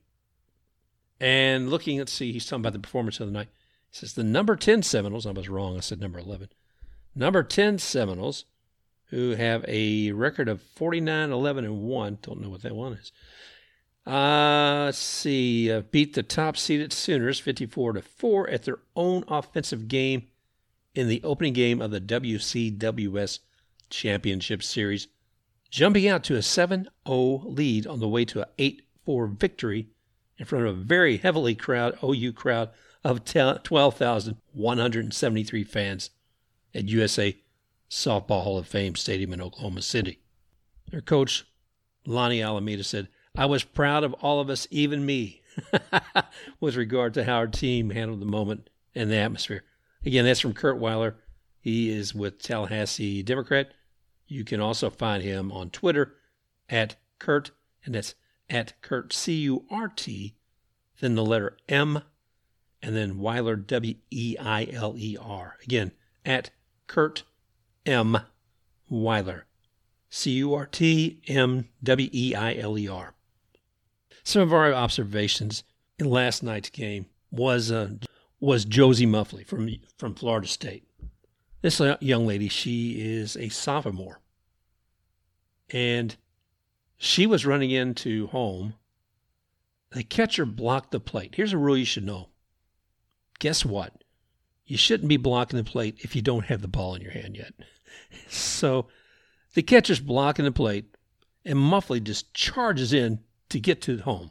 And 1.21 1.69
looking, 1.69 1.99
let's 1.99 2.13
see, 2.13 2.33
he's 2.33 2.47
talking 2.47 2.63
about 2.63 2.73
the 2.73 2.79
performance 2.79 3.21
of 3.21 3.27
the 3.27 3.33
night. 3.35 3.49
He 3.91 3.99
says 3.99 4.15
the 4.15 4.25
number 4.25 4.57
10 4.57 4.83
Seminoles, 4.83 5.27
I 5.27 5.33
was 5.33 5.51
wrong, 5.51 5.77
I 5.77 5.81
said 5.81 6.01
number 6.01 6.19
11. 6.19 6.49
Number 7.15 7.43
10 7.43 7.79
Seminoles, 7.79 8.47
who 9.11 9.33
have 9.33 9.63
a 9.69 10.13
record 10.13 10.49
of 10.49 10.63
49, 10.63 11.33
11, 11.33 11.65
and 11.67 11.83
1, 11.83 12.19
don't 12.23 12.41
know 12.41 12.49
what 12.49 12.63
that 12.63 12.75
one 12.75 12.95
is. 12.95 13.13
Uh, 14.07 14.85
let's 14.85 14.99
see, 14.99 15.71
uh, 15.71 15.81
beat 15.91 16.15
the 16.15 16.23
top 16.23 16.57
seeded 16.57 16.93
Sooners 16.93 17.41
54 17.41 17.95
to 17.95 18.03
4 18.03 18.51
at 18.51 18.63
their 18.63 18.79
own 18.95 19.25
offensive 19.27 19.89
game 19.89 20.29
in 20.95 21.09
the 21.09 21.21
opening 21.25 21.53
game 21.53 21.83
of 21.83 21.91
the 21.91 22.01
WCWS 22.01 23.41
Championship 23.91 24.63
Series, 24.63 25.09
jumping 25.71 26.07
out 26.07 26.23
to 26.25 26.37
a 26.37 26.43
7 26.43 26.89
0 27.07 27.43
lead 27.47 27.87
on 27.87 27.99
the 27.99 28.09
way 28.09 28.25
to 28.27 28.43
an 28.43 28.49
8 28.59 28.83
4 29.05 29.27
victory 29.27 29.89
in 30.39 30.45
front 30.45 30.67
of 30.67 30.77
a 30.77 30.81
very 30.81 31.17
heavily 31.17 31.57
crowd 31.57 31.99
OU 32.03 32.33
crowd 32.33 32.71
of 33.03 33.25
12,173 33.25 35.65
fans 35.65 36.11
at 36.75 36.89
USA 36.89 37.35
Softball 37.91 38.43
Hall 38.43 38.59
of 38.59 38.69
Fame 38.69 38.97
Stadium 38.97 39.33
in 39.33 39.41
Oklahoma 39.41 39.81
City. 39.83 40.19
Their 40.91 41.01
coach, 41.01 41.47
Lonni 42.07 42.45
Alameda, 42.45 42.85
said, 42.85 43.09
I 43.39 43.45
was 43.45 43.65
proud 43.65 44.03
of 44.03 44.15
all 44.15 44.41
of 44.41 44.49
us, 44.49 44.67
even 44.71 45.05
me, 45.05 45.43
with 46.61 46.75
regard 46.75 47.13
to 47.15 47.25
how 47.25 47.35
our 47.35 47.47
team 47.47 47.91
handled 47.91 48.21
the 48.21 48.27
moment 48.27 48.71
and 48.95 49.11
the 49.11 49.17
atmosphere. 49.17 49.63
Again, 50.07 50.25
that's 50.25 50.41
from 50.41 50.55
Curt 50.55 50.79
Weiler. 50.79 51.17
He 51.61 51.91
is 51.91 52.15
with 52.15 52.41
Tallahassee 52.41 53.23
Democrat. 53.23 53.73
You 54.27 54.43
can 54.43 54.61
also 54.61 54.89
find 54.89 55.23
him 55.23 55.53
on 55.53 55.69
Twitter 55.69 56.15
at 56.71 56.97
Curt, 57.19 57.51
and 57.85 57.95
that's 57.95 58.15
at 58.49 58.81
Curt, 58.81 59.13
C 59.13 59.35
U 59.35 59.67
R 59.71 59.89
T, 59.89 60.37
then 61.01 61.15
the 61.15 61.25
letter 61.25 61.59
M, 61.69 62.01
and 62.81 62.97
then 62.97 63.19
Weiler, 63.19 63.57
W 63.57 63.97
E 64.11 64.37
I 64.41 64.67
L 64.73 64.95
E 64.97 65.19
R. 65.21 65.59
Again, 65.63 65.93
at 66.25 66.51
Curt 66.87 67.25
M. 67.85 68.19
Weiler, 68.89 69.45
C 70.09 70.31
U 70.33 70.55
R 70.55 70.65
T 70.65 71.21
M 71.29 71.69
W 71.83 72.09
E 72.13 72.35
I 72.35 72.55
L 72.55 72.79
E 72.79 72.89
R. 72.89 73.16
Some 74.27 74.43
of 74.43 74.53
our 74.53 74.75
observations 74.75 75.63
in 76.01 76.11
last 76.11 76.43
night's 76.43 76.71
game 76.71 77.07
was 77.31 77.71
uh, 77.71 77.91
was 78.41 78.65
Josie 78.65 79.07
Muffley 79.07 79.45
from 79.45 79.71
from 79.99 80.17
Florida 80.17 80.49
State. 80.49 80.83
This 81.63 81.81
young 82.01 82.27
lady, 82.27 82.49
she 82.49 83.01
is 83.01 83.37
a 83.37 83.51
sophomore, 83.51 84.21
and 85.71 86.17
she 86.97 87.25
was 87.25 87.47
running 87.47 87.71
into 87.71 88.27
home. 88.27 88.75
The 89.93 90.03
catcher 90.03 90.45
blocked 90.45 90.91
the 90.91 90.99
plate. 90.99 91.37
Here's 91.37 91.53
a 91.53 91.59
rule 91.59 91.77
you 91.77 91.85
should 91.85 92.05
know. 92.05 92.31
Guess 93.39 93.65
what? 93.65 94.03
You 94.65 94.77
shouldn't 94.77 95.09
be 95.09 95.19
blocking 95.19 95.57
the 95.57 95.63
plate 95.63 95.99
if 96.01 96.17
you 96.17 96.21
don't 96.21 96.47
have 96.47 96.63
the 96.63 96.69
ball 96.69 96.97
in 96.97 97.01
your 97.01 97.13
hand 97.13 97.37
yet. 97.37 97.55
So 98.29 98.89
the 99.55 99.63
catcher's 99.63 100.01
blocking 100.01 100.45
the 100.45 100.53
plate, 100.53 100.97
and 101.45 101.57
Muffley 101.57 102.01
just 102.01 102.35
charges 102.35 102.93
in 102.93 103.21
to 103.57 103.61
get 103.61 103.81
to 103.83 103.97
home. 103.99 104.31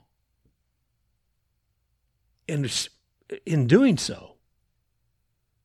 And 2.47 2.87
in 3.45 3.65
doing 3.65 3.97
so, 3.97 4.35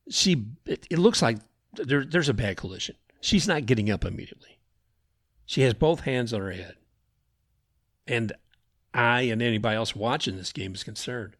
she 0.09 0.45
it, 0.65 0.87
it 0.89 0.97
looks 0.97 1.21
like 1.21 1.37
there, 1.73 2.03
there's 2.03 2.29
a 2.29 2.33
bad 2.33 2.57
collision. 2.57 2.95
She's 3.21 3.47
not 3.47 3.67
getting 3.67 3.91
up 3.91 4.03
immediately. 4.03 4.57
She 5.45 5.61
has 5.61 5.75
both 5.75 6.01
hands 6.01 6.33
on 6.33 6.41
her 6.41 6.51
head. 6.51 6.75
And 8.07 8.33
I 8.95 9.21
and 9.21 9.43
anybody 9.43 9.75
else 9.75 9.95
watching 9.95 10.37
this 10.37 10.51
game 10.51 10.73
is 10.73 10.83
concerned. 10.83 11.35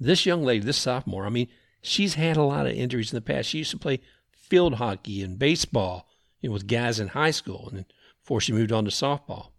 This 0.00 0.26
young 0.26 0.42
lady, 0.44 0.64
this 0.64 0.76
sophomore, 0.76 1.24
I 1.24 1.30
mean, 1.30 1.48
she's 1.82 2.14
had 2.14 2.36
a 2.36 2.42
lot 2.42 2.66
of 2.66 2.72
injuries 2.72 3.12
in 3.12 3.16
the 3.16 3.22
past. 3.22 3.50
She 3.50 3.58
used 3.58 3.70
to 3.70 3.78
play 3.78 4.00
field 4.32 4.74
hockey 4.74 5.22
and 5.22 5.38
baseball 5.38 6.08
you 6.40 6.48
know, 6.48 6.54
with 6.54 6.66
guys 6.66 6.98
in 6.98 7.08
high 7.08 7.30
school, 7.30 7.68
and 7.68 7.78
then 7.78 7.86
before 8.24 8.40
she 8.40 8.52
moved 8.52 8.72
on 8.72 8.84
to 8.84 8.90
softball. 8.90 9.51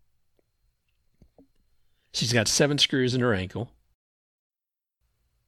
She's 2.13 2.31
got 2.31 2.47
seven 2.47 2.77
screws 2.77 3.15
in 3.15 3.21
her 3.21 3.33
ankle. 3.33 3.71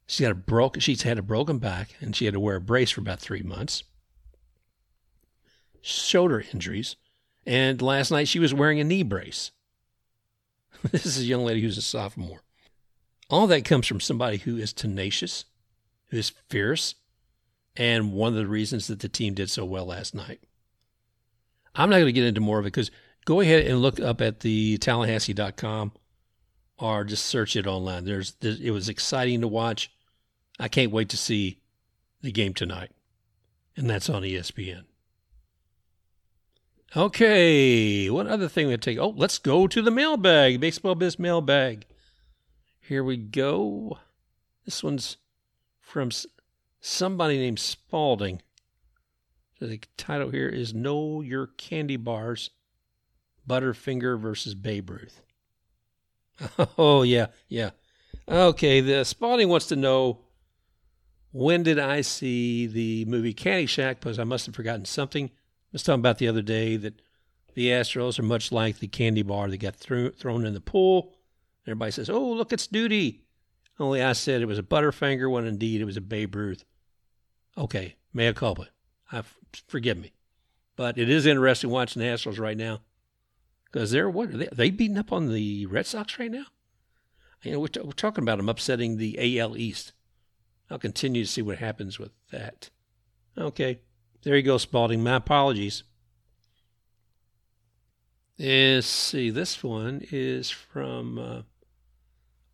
She's 0.08 0.26
got 0.26 0.32
a 0.32 0.36
broken. 0.36 0.82
She's 0.82 1.04
had 1.04 1.20
a 1.20 1.24
broken 1.24 1.60
back, 1.60 1.96
and 2.02 2.16
she 2.16 2.26
had 2.26 2.34
to 2.34 2.40
wear 2.40 2.56
a 2.56 2.62
brace 2.62 2.92
for 2.92 3.02
about 3.02 3.20
three 3.20 3.44
months. 3.44 3.84
Shoulder 5.82 6.44
injuries, 6.52 6.96
and 7.46 7.82
last 7.82 8.10
night 8.10 8.28
she 8.28 8.40
was 8.40 8.54
wearing 8.54 8.80
a 8.80 8.84
knee 8.84 9.04
brace. 9.04 9.52
this 10.92 11.06
is 11.06 11.20
a 11.20 11.26
young 11.26 11.46
lady 11.46 11.62
who's 11.62 11.78
a 11.78 11.84
sophomore. 11.84 12.42
All 13.30 13.46
that 13.48 13.64
comes 13.64 13.86
from 13.86 14.00
somebody 14.00 14.38
who 14.38 14.58
is 14.58 14.74
tenacious, 14.74 15.46
who 16.08 16.18
is 16.18 16.34
fierce, 16.50 16.96
and 17.76 18.12
one 18.12 18.30
of 18.30 18.38
the 18.38 18.48
reasons 18.48 18.88
that 18.88 19.02
the 19.02 19.10
team 19.10 19.36
did 19.36 19.52
so 19.52 19.66
well 19.66 19.86
last 19.86 20.16
night. 20.16 20.42
I'm 21.76 21.90
not 21.90 21.98
going 21.98 22.08
to 22.08 22.12
get 22.12 22.26
into 22.26 22.42
more 22.42 22.58
of 22.58 22.66
it 22.66 22.74
because 22.74 22.90
go 23.26 23.40
ahead 23.42 23.68
and 23.68 23.82
look 23.82 24.00
up 24.00 24.22
at 24.22 24.40
the 24.40 24.80
Tallahassee.com 24.80 25.92
or 26.78 27.04
just 27.04 27.26
search 27.26 27.56
it 27.56 27.68
online. 27.68 28.06
There's, 28.06 28.34
there's 28.40 28.60
it 28.60 28.72
was 28.72 28.90
exciting 28.90 29.42
to 29.42 29.48
watch. 29.48 29.92
I 30.60 30.68
can't 30.68 30.92
wait 30.92 31.10
to 31.10 31.18
see 31.18 31.60
the 32.22 32.32
game 32.32 32.54
tonight, 32.54 32.92
and 33.76 33.90
that's 33.90 34.10
on 34.10 34.24
ESPN. 34.24 34.84
Okay, 36.96 38.10
what 38.10 38.28
other 38.28 38.48
thing 38.48 38.68
we 38.68 38.78
take? 38.78 38.98
Oh, 38.98 39.14
let's 39.18 39.38
go 39.38 39.68
to 39.68 39.82
the 39.82 39.92
mailbag, 39.92 40.62
baseball 40.62 40.96
biz 40.96 41.20
mailbag. 41.20 41.86
Here 42.80 43.04
we 43.04 43.18
go. 43.18 44.00
This 44.64 44.82
one's 44.82 45.18
from 45.80 46.10
somebody 46.80 47.38
named 47.38 47.60
Spalding. 47.60 48.42
The 49.60 49.80
title 49.98 50.30
here 50.30 50.48
is 50.48 50.74
Know 50.74 51.22
Your 51.22 51.48
Candy 51.48 51.98
Bars 51.98 52.52
Butterfinger 53.48 54.20
versus 54.20 54.56
Babe 54.56 54.90
Ruth. 54.90 55.22
Oh, 56.78 57.04
yeah, 57.04 57.28
yeah. 57.48 57.72
Okay, 58.28 58.82
the 58.82 59.06
Spalding 59.06 59.50
wants 59.50 59.68
to 59.68 59.76
know 59.76 60.22
when 61.32 61.64
did 61.64 61.80
I 61.80 62.02
see 62.02 62.66
the 62.66 63.06
movie 63.06 63.34
Caddyshack? 63.34 64.00
Because 64.00 64.20
I 64.20 64.24
must 64.24 64.46
have 64.46 64.56
forgotten 64.56 64.86
something. 64.86 65.26
I 65.26 65.70
was 65.74 65.84
talking 65.84 66.00
about 66.00 66.18
the 66.18 66.28
other 66.28 66.42
day 66.42 66.78
that 66.78 67.02
the 67.54 67.68
Astros 67.68 68.20
are 68.20 68.24
much 68.24 68.52
like 68.52 68.80
the 68.80 68.88
candy 68.88 69.22
bar 69.22 69.50
that 69.50 69.58
got 69.58 69.76
thrown 69.76 70.46
in 70.46 70.54
the 70.54 70.62
pool. 70.62 71.14
Everybody 71.68 71.92
says, 71.92 72.10
oh, 72.10 72.32
look, 72.32 72.54
it's 72.54 72.68
Duty. 72.68 73.22
Only 73.80 74.02
I 74.02 74.14
said 74.14 74.42
it 74.42 74.48
was 74.48 74.60
a 74.60 74.64
Butterfinger 74.64 75.30
when 75.30 75.46
indeed 75.46 75.82
it 75.82 75.86
was 75.86 75.98
a 75.98 76.02
Babe 76.02 76.36
Ruth. 76.36 76.64
Okay, 77.58 77.96
mea 78.14 78.34
culpa. 78.34 78.70
I, 79.12 79.24
forgive 79.68 79.98
me. 79.98 80.14
But 80.76 80.98
it 80.98 81.10
is 81.10 81.26
interesting 81.26 81.70
watching 81.70 82.02
the 82.02 82.08
Astros 82.08 82.40
right 82.40 82.58
now 82.58 82.82
because 83.76 83.92
they're 83.92 84.10
what 84.10 84.30
are 84.30 84.38
they, 84.38 84.48
are 84.48 84.56
they 84.56 84.70
beating 84.70 84.98
up 84.98 85.12
on 85.12 85.34
the 85.34 85.66
Red 85.66 85.86
Sox 85.86 86.18
right 86.18 86.32
now? 86.32 86.46
You 87.44 87.52
know, 87.52 87.60
we're, 87.60 87.68
t- 87.68 87.82
we're 87.82 87.92
talking 87.92 88.24
about 88.24 88.38
them 88.38 88.48
upsetting 88.48 88.96
the 88.96 89.38
AL 89.38 89.58
East. 89.58 89.92
I'll 90.72 90.80
continue 90.80 91.26
to 91.26 91.30
see 91.30 91.42
what 91.42 91.58
happens 91.58 92.00
with 92.00 92.12
that. 92.32 92.70
Okay, 93.38 93.82
there 94.24 94.38
you 94.38 94.44
go, 94.44 94.58
Spalding. 94.58 95.04
My 95.04 95.18
apologies. 95.18 95.84
Let's 98.40 98.88
see. 98.88 99.30
This 99.30 99.62
one 99.62 100.06
is 100.10 100.50
from 100.50 101.20
uh, 101.20 101.42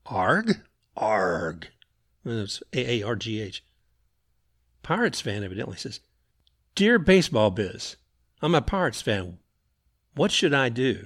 Arg. 0.07 0.61
Arg. 0.97 1.67
It's 2.25 2.63
A 2.73 2.99
A 2.99 3.07
R 3.07 3.15
G 3.15 3.41
H. 3.41 3.63
Pirates 4.81 5.21
fan 5.21 5.43
evidently 5.43 5.77
says, 5.77 5.99
Dear 6.73 6.97
Baseball 6.97 7.51
Biz, 7.51 7.97
I'm 8.41 8.55
a 8.55 8.61
Pirates 8.63 9.03
fan. 9.03 9.37
What 10.15 10.31
should 10.31 10.55
I 10.55 10.69
do? 10.69 11.05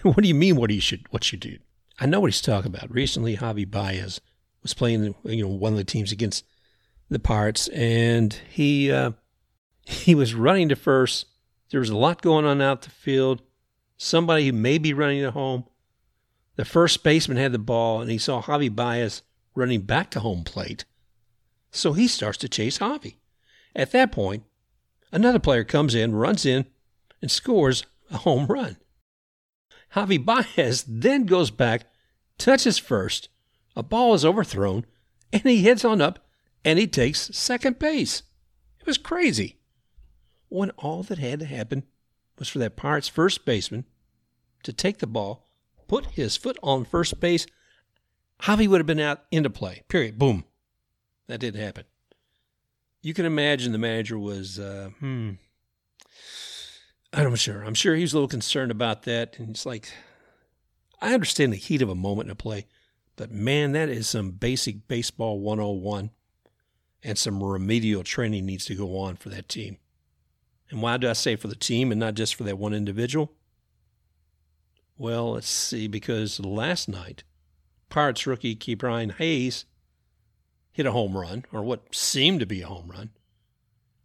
what 0.02 0.22
do 0.22 0.28
you 0.28 0.34
mean 0.34 0.56
what 0.56 0.70
you 0.70 0.80
should 0.80 1.06
what 1.10 1.32
you 1.32 1.38
do? 1.38 1.58
I 1.98 2.06
know 2.06 2.20
what 2.20 2.28
he's 2.28 2.40
talking 2.40 2.74
about. 2.74 2.92
Recently 2.92 3.36
Javi 3.36 3.70
Baez 3.70 4.20
was 4.62 4.74
playing 4.74 5.14
you 5.24 5.42
know 5.42 5.48
one 5.48 5.72
of 5.72 5.78
the 5.78 5.84
teams 5.84 6.12
against 6.12 6.44
the 7.08 7.18
Pirates 7.18 7.68
and 7.68 8.32
he 8.48 8.90
uh, 8.90 9.12
he 9.84 10.14
was 10.14 10.34
running 10.34 10.68
to 10.68 10.76
first. 10.76 11.26
There 11.70 11.80
was 11.80 11.90
a 11.90 11.96
lot 11.96 12.22
going 12.22 12.44
on 12.44 12.60
out 12.60 12.82
the 12.82 12.90
field 12.90 13.42
somebody 14.00 14.46
who 14.46 14.52
may 14.52 14.78
be 14.78 14.94
running 14.94 15.22
at 15.22 15.34
home. 15.34 15.64
The 16.56 16.64
first 16.64 17.04
baseman 17.04 17.36
had 17.36 17.52
the 17.52 17.58
ball 17.58 18.00
and 18.00 18.10
he 18.10 18.16
saw 18.16 18.40
Javi 18.40 18.74
Baez 18.74 19.22
running 19.54 19.82
back 19.82 20.10
to 20.12 20.20
home 20.20 20.42
plate. 20.42 20.86
So 21.70 21.92
he 21.92 22.08
starts 22.08 22.38
to 22.38 22.48
chase 22.48 22.78
Javi. 22.78 23.16
At 23.76 23.92
that 23.92 24.10
point, 24.10 24.44
another 25.12 25.38
player 25.38 25.64
comes 25.64 25.94
in, 25.94 26.14
runs 26.14 26.46
in, 26.46 26.64
and 27.20 27.30
scores 27.30 27.84
a 28.10 28.18
home 28.18 28.46
run. 28.46 28.78
Javi 29.94 30.24
Baez 30.24 30.84
then 30.86 31.24
goes 31.24 31.50
back, 31.50 31.86
touches 32.38 32.78
first, 32.78 33.28
a 33.76 33.82
ball 33.82 34.14
is 34.14 34.24
overthrown, 34.24 34.84
and 35.32 35.42
he 35.42 35.62
heads 35.62 35.84
on 35.84 36.00
up 36.00 36.26
and 36.64 36.78
he 36.78 36.86
takes 36.86 37.30
second 37.36 37.78
base. 37.78 38.22
It 38.80 38.86
was 38.86 38.98
crazy. 38.98 39.56
When 40.48 40.70
all 40.70 41.02
that 41.04 41.18
had 41.18 41.40
to 41.40 41.46
happen 41.46 41.84
was 42.38 42.48
for 42.48 42.58
that 42.58 42.76
Pirates 42.76 43.08
first 43.08 43.44
baseman 43.44 43.84
to 44.62 44.72
take 44.72 44.98
the 44.98 45.06
ball, 45.06 45.46
put 45.88 46.06
his 46.06 46.36
foot 46.36 46.58
on 46.62 46.84
first 46.84 47.20
base, 47.20 47.46
Javi 48.42 48.66
would 48.66 48.80
have 48.80 48.86
been 48.86 49.00
out 49.00 49.24
into 49.30 49.50
play. 49.50 49.82
Period. 49.88 50.18
Boom. 50.18 50.44
That 51.28 51.40
didn't 51.40 51.60
happen. 51.60 51.84
You 53.02 53.14
can 53.14 53.24
imagine 53.24 53.72
the 53.72 53.78
manager 53.78 54.18
was, 54.18 54.58
uh, 54.58 54.90
hmm, 54.98 55.32
I'm 57.12 57.34
sure. 57.34 57.62
I'm 57.62 57.74
sure 57.74 57.96
he 57.96 58.02
was 58.02 58.12
a 58.12 58.16
little 58.16 58.28
concerned 58.28 58.70
about 58.70 59.02
that. 59.02 59.38
And 59.38 59.50
it's 59.50 59.66
like, 59.66 59.92
I 61.00 61.14
understand 61.14 61.52
the 61.52 61.56
heat 61.56 61.82
of 61.82 61.88
a 61.88 61.94
moment 61.94 62.28
in 62.28 62.32
a 62.32 62.36
play, 62.36 62.66
but 63.16 63.30
man, 63.30 63.72
that 63.72 63.88
is 63.88 64.08
some 64.08 64.30
basic 64.30 64.86
baseball 64.86 65.40
101 65.40 66.10
and 67.02 67.18
some 67.18 67.42
remedial 67.42 68.04
training 68.04 68.46
needs 68.46 68.66
to 68.66 68.74
go 68.74 68.98
on 68.98 69.16
for 69.16 69.28
that 69.30 69.48
team. 69.48 69.78
And 70.70 70.82
why 70.82 70.98
do 70.98 71.08
I 71.08 71.14
say 71.14 71.36
for 71.36 71.48
the 71.48 71.56
team 71.56 71.90
and 71.90 71.98
not 71.98 72.14
just 72.14 72.34
for 72.34 72.44
that 72.44 72.58
one 72.58 72.74
individual? 72.74 73.32
Well, 74.96 75.32
let's 75.32 75.48
see, 75.48 75.88
because 75.88 76.38
last 76.40 76.88
night, 76.88 77.24
Pirates 77.88 78.26
rookie 78.26 78.54
Ke'Bryan 78.54 79.14
Hayes 79.16 79.64
hit 80.70 80.86
a 80.86 80.92
home 80.92 81.16
run, 81.16 81.44
or 81.52 81.62
what 81.62 81.94
seemed 81.94 82.38
to 82.40 82.46
be 82.46 82.60
a 82.60 82.66
home 82.66 82.88
run. 82.88 83.10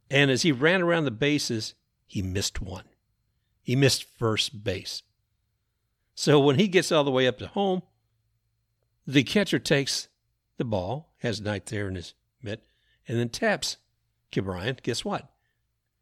And 0.09 0.31
as 0.31 0.41
he 0.41 0.51
ran 0.51 0.81
around 0.81 1.05
the 1.05 1.11
bases, 1.11 1.75
he 2.07 2.21
missed 2.21 2.61
one. 2.61 2.85
He 3.65 3.75
missed 3.75 4.05
first 4.19 4.63
base. 4.63 5.01
So 6.13 6.39
when 6.39 6.59
he 6.59 6.67
gets 6.67 6.91
all 6.91 7.03
the 7.03 7.09
way 7.09 7.27
up 7.27 7.39
to 7.39 7.47
home, 7.47 7.81
the 9.07 9.23
catcher 9.23 9.57
takes 9.57 10.07
the 10.57 10.63
ball, 10.63 11.13
has 11.17 11.41
Knight 11.41 11.65
there 11.65 11.87
in 11.87 11.95
his 11.95 12.13
mitt, 12.43 12.63
and 13.07 13.17
then 13.17 13.29
taps 13.29 13.77
Ke'Bryan. 14.31 14.81
Guess 14.83 15.03
what? 15.03 15.31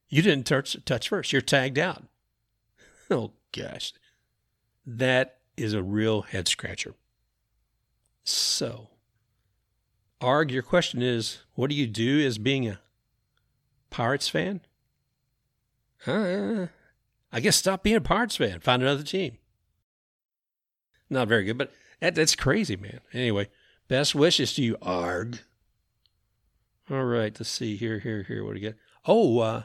You 0.10 0.22
didn't 0.22 0.46
touch, 0.46 0.76
touch 0.84 1.08
first. 1.08 1.32
You're 1.32 1.42
tagged 1.42 1.80
out. 1.80 2.04
oh, 3.10 3.32
gosh. 3.54 3.94
That 4.86 5.38
is 5.56 5.74
a 5.74 5.82
real 5.82 6.24
head 6.24 6.50
scratcher. 6.50 6.96
So, 8.26 8.90
Arg, 10.20 10.52
your 10.52 10.64
question 10.64 11.02
is 11.02 11.40
what 11.56 11.70
do 11.70 11.78
you 11.78 11.88
do 11.88 12.20
as 12.26 12.38
being 12.38 12.68
a 12.68 12.82
Pirates 13.90 14.28
fan? 14.28 14.60
Uh, 16.06 16.68
I 17.34 17.40
guess 17.40 17.56
stop 17.56 17.82
being 17.82 17.96
a 17.96 18.02
Pirates 18.02 18.36
fan. 18.36 18.60
Find 18.60 18.84
another 18.84 19.02
team. 19.02 19.40
Not 21.10 21.28
very 21.28 21.44
good, 21.44 21.58
but 21.58 21.72
that, 22.00 22.14
that's 22.14 22.36
crazy, 22.36 22.76
man. 22.76 23.00
Anyway, 23.12 23.50
best 23.88 24.14
wishes 24.14 24.54
to 24.54 24.62
you, 24.62 24.78
Arg. 24.84 25.40
All 26.92 27.04
right, 27.04 27.36
let's 27.40 27.50
see 27.50 27.76
here, 27.76 27.98
here, 27.98 28.22
here. 28.24 28.46
What 28.46 28.54
do 28.54 28.60
you 28.60 28.68
get? 28.68 28.78
Oh, 29.08 29.40
uh, 29.40 29.64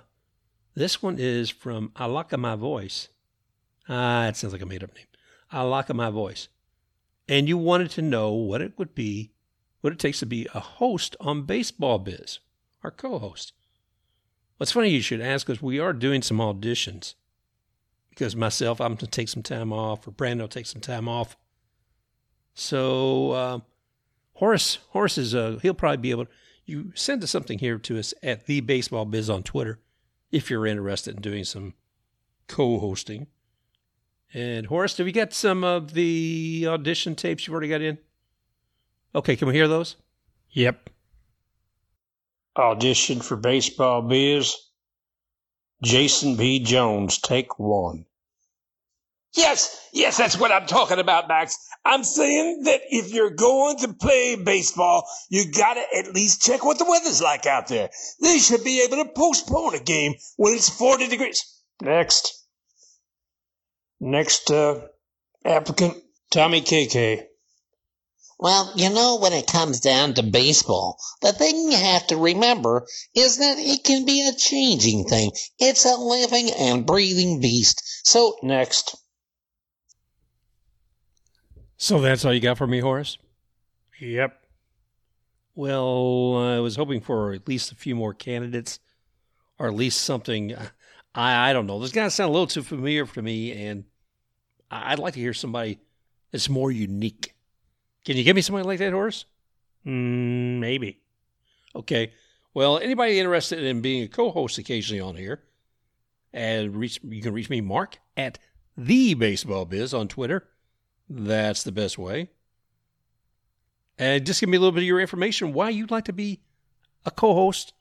this 0.74 1.02
one 1.02 1.18
is 1.18 1.50
from 1.50 1.92
I 1.94 2.06
My 2.36 2.56
Voice. 2.56 3.08
Ah, 3.86 4.28
it 4.28 4.36
sounds 4.36 4.54
like 4.54 4.62
a 4.62 4.66
made 4.66 4.82
up 4.82 4.94
name. 4.94 5.04
I 5.52 5.92
My 5.92 6.08
Voice. 6.08 6.48
And 7.28 7.48
you 7.48 7.58
wanted 7.58 7.90
to 7.92 8.02
know 8.02 8.32
what 8.32 8.62
it 8.62 8.78
would 8.78 8.94
be, 8.94 9.32
what 9.82 9.92
it 9.92 9.98
takes 9.98 10.20
to 10.20 10.26
be 10.26 10.48
a 10.54 10.60
host 10.60 11.16
on 11.20 11.42
Baseball 11.42 11.98
Biz, 11.98 12.38
our 12.82 12.90
co 12.90 13.18
host. 13.18 13.52
What's 14.56 14.72
funny 14.72 14.88
you 14.88 15.02
should 15.02 15.20
ask 15.20 15.46
because 15.46 15.62
we 15.62 15.78
are 15.78 15.92
doing 15.92 16.22
some 16.22 16.38
auditions 16.38 17.14
because 18.18 18.34
myself, 18.34 18.80
I'm 18.80 18.88
going 18.88 18.98
to 18.98 19.06
take 19.06 19.28
some 19.28 19.44
time 19.44 19.72
off, 19.72 20.08
or 20.08 20.10
Brandon 20.10 20.40
will 20.40 20.48
take 20.48 20.66
some 20.66 20.80
time 20.80 21.08
off. 21.08 21.36
So 22.54 23.30
uh, 23.30 23.58
Horace, 24.34 24.78
Horace 24.88 25.18
is 25.18 25.36
uh, 25.36 25.60
he'll 25.62 25.72
probably 25.72 25.98
be 25.98 26.10
able. 26.10 26.24
to, 26.24 26.30
You 26.66 26.90
send 26.96 27.22
us 27.22 27.30
something 27.30 27.60
here 27.60 27.78
to 27.78 27.96
us 27.96 28.12
at 28.20 28.46
the 28.46 28.60
Baseball 28.60 29.04
Biz 29.04 29.30
on 29.30 29.44
Twitter 29.44 29.78
if 30.32 30.50
you're 30.50 30.66
interested 30.66 31.14
in 31.14 31.22
doing 31.22 31.44
some 31.44 31.74
co-hosting. 32.48 33.28
And 34.34 34.66
Horace, 34.66 34.96
have 34.96 35.06
you 35.06 35.12
got 35.12 35.32
some 35.32 35.62
of 35.62 35.94
the 35.94 36.66
audition 36.68 37.14
tapes 37.14 37.46
you've 37.46 37.54
already 37.54 37.68
got 37.68 37.82
in? 37.82 37.98
Okay, 39.14 39.36
can 39.36 39.46
we 39.46 39.54
hear 39.54 39.68
those? 39.68 39.94
Yep. 40.50 40.90
Audition 42.56 43.20
for 43.20 43.36
Baseball 43.36 44.02
Biz. 44.02 44.56
Jason 45.84 46.34
B. 46.34 46.58
Jones, 46.58 47.18
take 47.18 47.60
one. 47.60 48.04
Yes, 49.36 49.88
yes, 49.92 50.16
that's 50.16 50.38
what 50.38 50.50
I'm 50.50 50.66
talking 50.66 50.98
about, 50.98 51.28
Max. 51.28 51.58
I'm 51.84 52.02
saying 52.02 52.62
that 52.64 52.80
if 52.90 53.12
you're 53.12 53.30
going 53.30 53.76
to 53.78 53.92
play 53.92 54.36
baseball, 54.36 55.06
you 55.30 55.52
gotta 55.52 55.84
at 55.96 56.14
least 56.14 56.42
check 56.42 56.64
what 56.64 56.78
the 56.78 56.86
weather's 56.86 57.22
like 57.22 57.46
out 57.46 57.68
there. 57.68 57.90
They 58.20 58.38
should 58.38 58.64
be 58.64 58.82
able 58.82 59.04
to 59.04 59.10
postpone 59.10 59.74
a 59.74 59.80
game 59.80 60.14
when 60.36 60.54
it's 60.54 60.70
40 60.70 61.08
degrees. 61.08 61.44
Next. 61.80 62.46
Next, 64.00 64.50
uh, 64.50 64.80
applicant, 65.44 65.96
Tommy 66.30 66.62
KK. 66.62 67.24
Well, 68.40 68.72
you 68.76 68.90
know, 68.90 69.16
when 69.16 69.32
it 69.32 69.48
comes 69.48 69.80
down 69.80 70.14
to 70.14 70.22
baseball, 70.22 70.98
the 71.22 71.32
thing 71.32 71.70
you 71.70 71.76
have 71.76 72.06
to 72.06 72.16
remember 72.16 72.86
is 73.14 73.38
that 73.38 73.58
it 73.58 73.82
can 73.82 74.04
be 74.04 74.28
a 74.28 74.32
changing 74.32 75.04
thing. 75.06 75.32
It's 75.58 75.84
a 75.84 75.96
living 75.96 76.50
and 76.52 76.86
breathing 76.86 77.40
beast. 77.40 77.82
So, 78.04 78.36
Next. 78.42 78.96
So 81.78 82.00
that's 82.00 82.24
all 82.24 82.34
you 82.34 82.40
got 82.40 82.58
for 82.58 82.66
me, 82.66 82.80
Horace? 82.80 83.18
Yep. 84.00 84.36
Well, 85.54 86.36
I 86.36 86.58
was 86.58 86.76
hoping 86.76 87.00
for 87.00 87.32
at 87.32 87.46
least 87.46 87.70
a 87.70 87.76
few 87.76 87.94
more 87.94 88.12
candidates, 88.12 88.80
or 89.58 89.68
at 89.68 89.74
least 89.74 90.02
something. 90.02 90.54
I 91.14 91.50
I 91.50 91.52
don't 91.52 91.66
know. 91.66 91.78
This 91.80 91.92
guy 91.92 92.08
sound 92.08 92.30
a 92.30 92.32
little 92.32 92.46
too 92.48 92.62
familiar 92.62 93.06
for 93.06 93.22
me, 93.22 93.52
and 93.52 93.84
I'd 94.70 94.98
like 94.98 95.14
to 95.14 95.20
hear 95.20 95.32
somebody 95.32 95.78
that's 96.32 96.48
more 96.48 96.70
unique. 96.70 97.34
Can 98.04 98.16
you 98.16 98.24
give 98.24 98.36
me 98.36 98.42
somebody 98.42 98.66
like 98.66 98.80
that, 98.80 98.92
Horace? 98.92 99.24
Mm, 99.86 100.58
maybe. 100.58 101.00
Okay. 101.74 102.12
Well, 102.54 102.78
anybody 102.78 103.20
interested 103.20 103.62
in 103.62 103.82
being 103.82 104.02
a 104.02 104.08
co-host 104.08 104.58
occasionally 104.58 105.00
on 105.00 105.14
here, 105.14 105.44
and 106.32 106.76
reach 106.76 107.00
you 107.04 107.22
can 107.22 107.32
reach 107.32 107.50
me, 107.50 107.60
Mark 107.60 107.98
at 108.16 108.38
the 108.76 109.14
Baseball 109.14 109.64
Biz 109.64 109.94
on 109.94 110.08
Twitter. 110.08 110.48
That's 111.08 111.62
the 111.62 111.72
best 111.72 111.98
way. 111.98 112.28
And 113.98 114.24
just 114.24 114.40
give 114.40 114.48
me 114.48 114.56
a 114.56 114.60
little 114.60 114.72
bit 114.72 114.82
of 114.82 114.86
your 114.86 115.00
information 115.00 115.52
why 115.52 115.70
you'd 115.70 115.90
like 115.90 116.04
to 116.04 116.12
be 116.12 116.40
a 117.04 117.10
co-host 117.10 117.72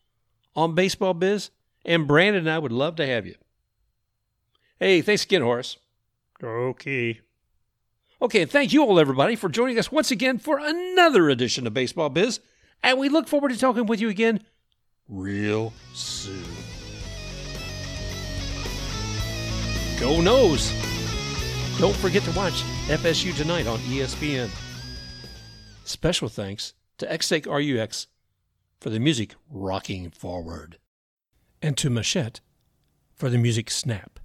on 0.56 0.74
Baseball 0.74 1.14
Biz, 1.14 1.52
and 1.86 2.08
Brandon 2.08 2.48
and 2.48 2.50
I 2.50 2.58
would 2.58 2.72
love 2.72 2.96
to 2.96 3.06
have 3.06 3.26
you. 3.28 3.36
Hey, 4.80 5.02
thanks 5.02 5.24
again, 5.24 5.44
Horace. 5.44 5.78
Okay. 6.44 7.22
Okay, 8.20 8.42
and 8.42 8.52
thank 8.52 8.74
you 8.74 8.84
all, 8.84 9.00
everybody, 9.00 9.36
for 9.36 9.50
joining 9.50 9.78
us 9.78 9.92
once 9.92 10.10
again 10.10 10.40
for 10.40 10.60
another 10.60 11.30
edition 11.30 11.68
of 11.68 11.74
Baseball 11.74 12.10
Biz. 12.10 12.40
And 12.82 12.98
we 12.98 13.10
look 13.10 13.28
forward 13.28 13.50
to 13.50 13.58
talking 13.58 13.86
with 13.86 14.02
you 14.02 14.10
again 14.10 14.42
real 15.08 15.74
soon. 15.94 16.44
Go 20.00 20.22
Noles! 20.22 20.97
Don't 21.80 21.96
forget 21.96 22.24
to 22.24 22.32
watch 22.32 22.64
FSU 22.88 23.38
tonight 23.38 23.68
on 23.68 23.78
ESPN. 23.80 24.50
Special 25.84 26.28
thanks 26.28 26.74
to 26.98 27.06
Xtake 27.06 27.46
RUX 27.46 28.08
for 28.80 28.90
the 28.90 29.00
music 29.00 29.36
rocking 29.52 30.10
forward, 30.10 30.80
and 31.62 31.78
to 31.78 31.92
Machette 31.92 32.42
for 33.14 33.30
the 33.30 33.38
music 33.38 33.70
snap. 33.70 34.20